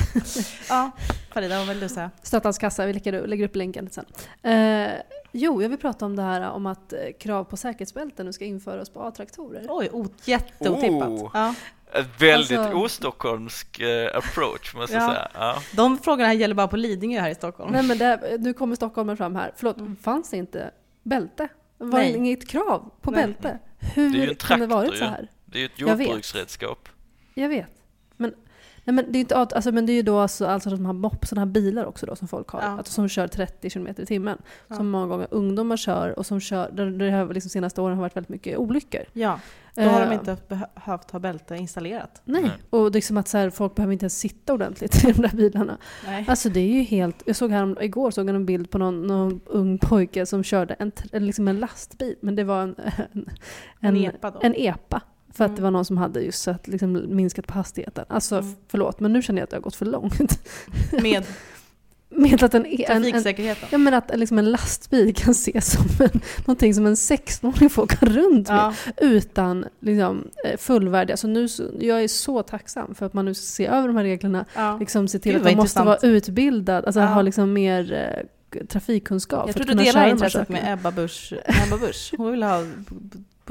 [0.69, 0.91] Ja,
[1.35, 2.11] Farida, vad vill du säga?
[2.23, 4.05] Stötta hans kassa, vi lägger, lägger upp länken sen.
[4.43, 4.91] Eh,
[5.33, 8.45] jo, jag vill prata om det här om att eh, krav på säkerhetsbälten nu ska
[8.45, 9.67] införas på A-traktorer.
[9.69, 9.91] Oj,
[10.25, 11.09] jätteotippat.
[11.09, 11.31] Oh.
[11.35, 11.55] Ja.
[12.19, 15.09] Väldigt Alltså- ostockholmsk eh, approach måste jag Ja.
[15.09, 15.29] säga.
[15.35, 15.63] Ja.
[15.73, 17.73] De frågorna här gäller bara på Lidingö här i Stockholm.
[17.73, 19.53] Nej men det, nu kommer stockholmaren fram här.
[19.57, 20.71] Förlåt, fanns det inte
[21.03, 21.49] bälte?
[21.79, 22.17] Det var Nej.
[22.17, 23.23] inget krav på Nej.
[23.25, 23.59] bälte.
[23.95, 25.11] Hur Det är ju en kan det traktor varit så ju.
[25.11, 25.29] här?
[25.45, 26.07] Det är ju ett Jag vet.
[26.07, 26.89] jordbruksredskap.
[27.35, 27.71] Jag vet.
[28.17, 28.35] Men,
[28.91, 30.87] nej, men det är ju inte, alltså, men det är ju då alltså, alltså de
[30.87, 32.61] här mopp, sådana här bilar också då som folk har.
[32.61, 32.67] Ja.
[32.67, 34.39] Alltså, som kör 30 km i timmen.
[34.69, 34.77] Ja.
[34.77, 38.03] Som många gånger ungdomar kör och som kör, där det har liksom senaste åren har
[38.03, 39.01] varit väldigt mycket olyckor.
[39.13, 39.41] Ja,
[39.75, 42.23] då har de Eh, inte behövt ha bälte installerat.
[42.25, 42.53] Nej, Nej.
[42.71, 45.79] och liksom att så här, folk behöver inte ens sitta ordentligt i de där bilarna.
[46.07, 46.25] Nej.
[46.29, 47.23] Alltså det är ju helt...
[47.27, 50.75] Jag såg här, igår såg jag en bild på någon, någon ung pojke som körde
[50.75, 52.75] en, liksom en lastbil, men det var en,
[53.13, 53.27] en,
[53.81, 54.41] En en, epa då.
[54.43, 55.03] en epa.
[55.35, 55.57] För att Mm.
[55.57, 58.05] det var någon som hade just så att liksom minskat på hastigheten.
[58.09, 58.55] Alltså Mm.
[58.69, 60.41] förlåt, men nu känner jag att jag har gått för långt.
[61.03, 61.25] Med
[62.13, 63.69] Med att en, en, en, trafiksäkerheten.
[63.73, 67.83] ja, men att liksom en lastbil kan ses som en, någonting som en 16-åring får
[67.83, 68.75] åka runt med Ja.
[68.97, 71.17] utan liksom, eh, fullvärdiga.
[71.17, 71.49] Så nu,
[71.81, 74.77] jag är så tacksam för att man nu ser över de här reglerna Ja.
[74.81, 77.07] liksom se till Gud, att man måste vara utbildad, alltså Ja.
[77.07, 79.47] ha liksom mer eh, trafikkunskap.
[79.47, 81.33] Jag tror du delar intresset med Ebba Busch.
[81.67, 82.15] Ebba Busch.
[82.17, 82.65] Hon vill ha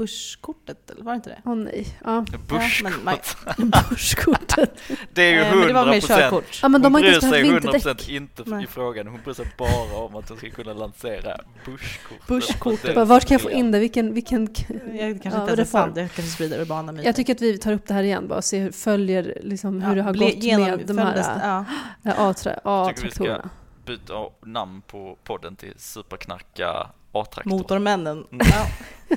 [0.00, 1.40] b- Buschkortet, eller var det inte det?
[1.44, 1.86] Åh nej.
[2.04, 2.24] Ja.
[2.48, 4.80] Börskortet.
[5.12, 6.20] Det är ju Eh, men det var 100 mer procent.
[6.20, 6.58] körkort.
[6.62, 8.08] Ja men de Hon bryr inte ens sig 100 vinterdäck.
[8.08, 8.64] inte Nej.
[8.64, 9.06] i frågan.
[9.06, 11.36] Hon bryr sig bara om att hon ska kunna lansera.
[12.26, 12.34] Det
[12.90, 13.78] är Bara, Vart kan jag få in det?
[13.78, 14.42] Vilken, vilken...
[14.42, 15.06] Jag kanske Ja,
[15.40, 17.06] inte ens är jag kanske sprider urbana myter.
[17.06, 19.80] Jag tycker att vi tar upp det här igen bara och ser hur, följer liksom,
[19.82, 21.64] hur Ja, det har ble- gått genom- med de här ja.
[22.10, 23.50] äh, A-tra- Tycker vi ska- A-traktorerna.
[23.86, 24.14] Byta
[24.46, 27.50] namn på podden till Superknarka A-traktor.
[27.50, 28.26] Motormännen.
[28.32, 28.46] Mm.
[28.50, 28.66] Ja.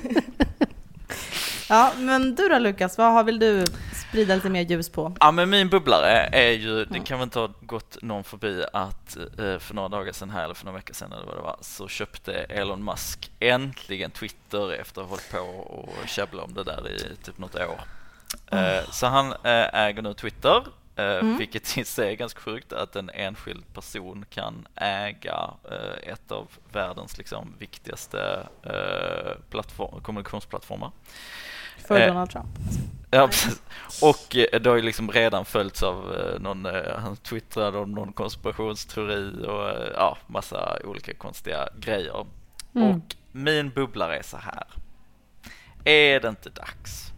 [1.68, 3.64] ja, men du då Lukas, vad har- vill du
[4.08, 5.16] sprida lite mer ljus på?
[5.20, 9.16] Ja men min bubblare är ju, det kan väl inte ha gått någon förbi att
[9.16, 11.56] eh, för några dagar sedan här, eller för några veckor sedan eller vad det var,
[11.60, 15.38] så köpte Elon Musk äntligen Twitter efter att ha hållit på
[15.74, 17.80] och käbbla om det där i typ något år.
[18.50, 20.62] Eh, Så han eh, äger nu Twitter,
[20.96, 21.36] Mm.
[21.36, 26.48] vilket i sig är ganska sjukt att en enskild person kan äga eh, ett av
[26.72, 30.90] världens liksom viktigaste eh, plattform, kommunikationsplattformar.
[31.78, 32.46] För Eh, Donald Trump.
[33.10, 33.62] Ja, precis.
[34.02, 37.92] Och eh, det har ju liksom redan följts av eh, någon, eh, han twittrade om
[37.92, 42.26] någon konspirationsteori och eh, ja, massa olika konstiga grejer.
[42.74, 42.88] Mm.
[42.90, 44.66] Och min bubblare är så här.
[45.84, 47.12] Är det inte dags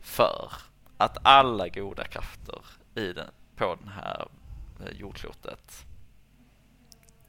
[0.00, 0.52] för
[0.96, 2.58] att alla goda krafter
[2.94, 4.28] i den, på den här
[4.80, 5.86] eh, jordklotet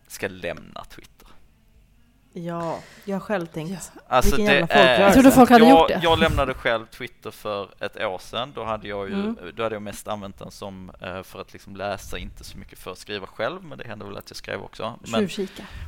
[0.08, 1.21] ska lämna Twitter?
[2.34, 3.92] Ja, jag har själv tänkt.
[4.08, 5.02] Alltså Vilken det jävla är, folkrörelse.
[5.02, 6.00] Jag trodde folk hade jag, gjort det.
[6.04, 8.52] Jag lämnade själv Twitter för ett år sedan.
[8.56, 9.38] Då hade jag ju Mm.
[9.56, 12.80] då hade jag mest använt den som eh, för att liksom läsa, inte så mycket
[12.80, 13.64] för att skriva själv.
[13.64, 15.00] Men det hände väl att jag skrev också.
[15.12, 15.30] Men,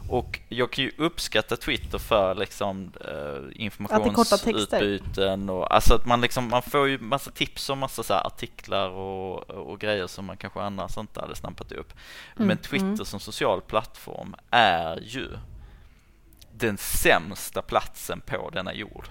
[0.09, 6.49] och jag kan ju uppskatta Twitter för liksom eh, informationsutbyten och alltså att man liksom
[6.49, 10.37] man får ju massa tips och massa så här artiklar och, och grejer som man
[10.37, 11.93] kanske annars inte hade snappat upp.
[12.35, 13.05] Mm, Men Twitter mm.
[13.05, 15.27] som social plattform är ju
[16.57, 19.07] den sämsta platsen på denna jord.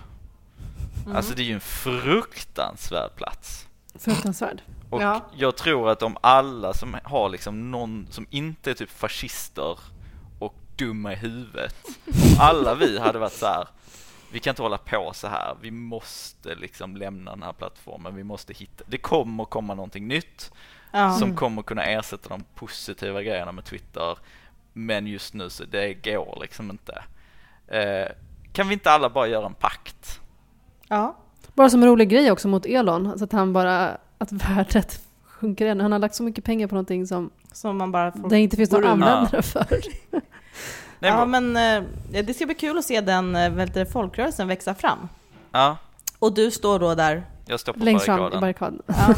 [1.04, 1.16] Mm.
[1.16, 3.68] Alltså det är ju en fruktansvärd plats.
[3.94, 4.62] Fruktansvärd.
[4.90, 5.20] Och Ja.
[5.36, 9.78] jag tror att om alla som har liksom någon som inte är typ fascister
[10.38, 11.76] och dumma i huvudet,
[12.06, 13.68] om alla vi hade varit så här,
[14.32, 18.24] vi kan inte hålla på så här, vi måste liksom lämna den här plattformen, vi
[18.24, 20.50] måste hitta, det kommer komma någonting nytt
[20.94, 21.12] Ja.
[21.18, 24.18] som kommer kunna ersätta de positiva grejerna med Twitter,
[24.72, 27.04] men just nu så det går liksom inte.
[27.68, 28.08] Eh,
[28.52, 30.20] kan vi inte alla bara göra en pakt?
[30.88, 31.16] ja.
[31.54, 35.66] Bara som en rolig grej också mot Elon, så att han bara, att värdet sjunker
[35.66, 35.80] än.
[35.80, 38.28] Han har lagt så mycket pengar på någonting som Som man bara får...
[38.28, 39.66] det inte finns någon användare för.
[40.98, 44.74] Nej, ja, men, eh, det ska bli kul att se den eh, det, folkrörelsen växa
[44.74, 45.08] fram.
[45.52, 45.76] ja,
[46.18, 49.14] Och du står då där, jag står på Längst fram i barrikaden, ja,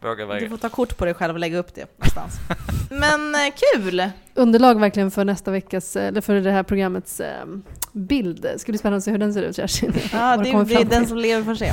[0.00, 0.48] du väga.
[0.48, 2.34] får ta kort på dig själv och lägga upp det någonstans.
[2.90, 4.10] Men eh, kul!
[4.34, 7.46] Underlag verkligen för nästa veckas, eller för det här programmets eh,
[7.92, 8.46] bild.
[8.56, 9.92] Ska bli spännande att se hur den ser ut Kerstin.
[10.12, 11.72] Ja, det, kommer det är den som lever får se.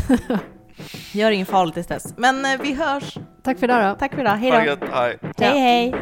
[1.19, 2.13] Gör inget farligt tills dess.
[2.17, 3.17] Men eh, vi hörs.
[3.43, 3.99] Tack för idag då.
[3.99, 4.35] Tack för idag.
[4.35, 4.87] Hej det då.
[5.37, 5.95] Hej hej.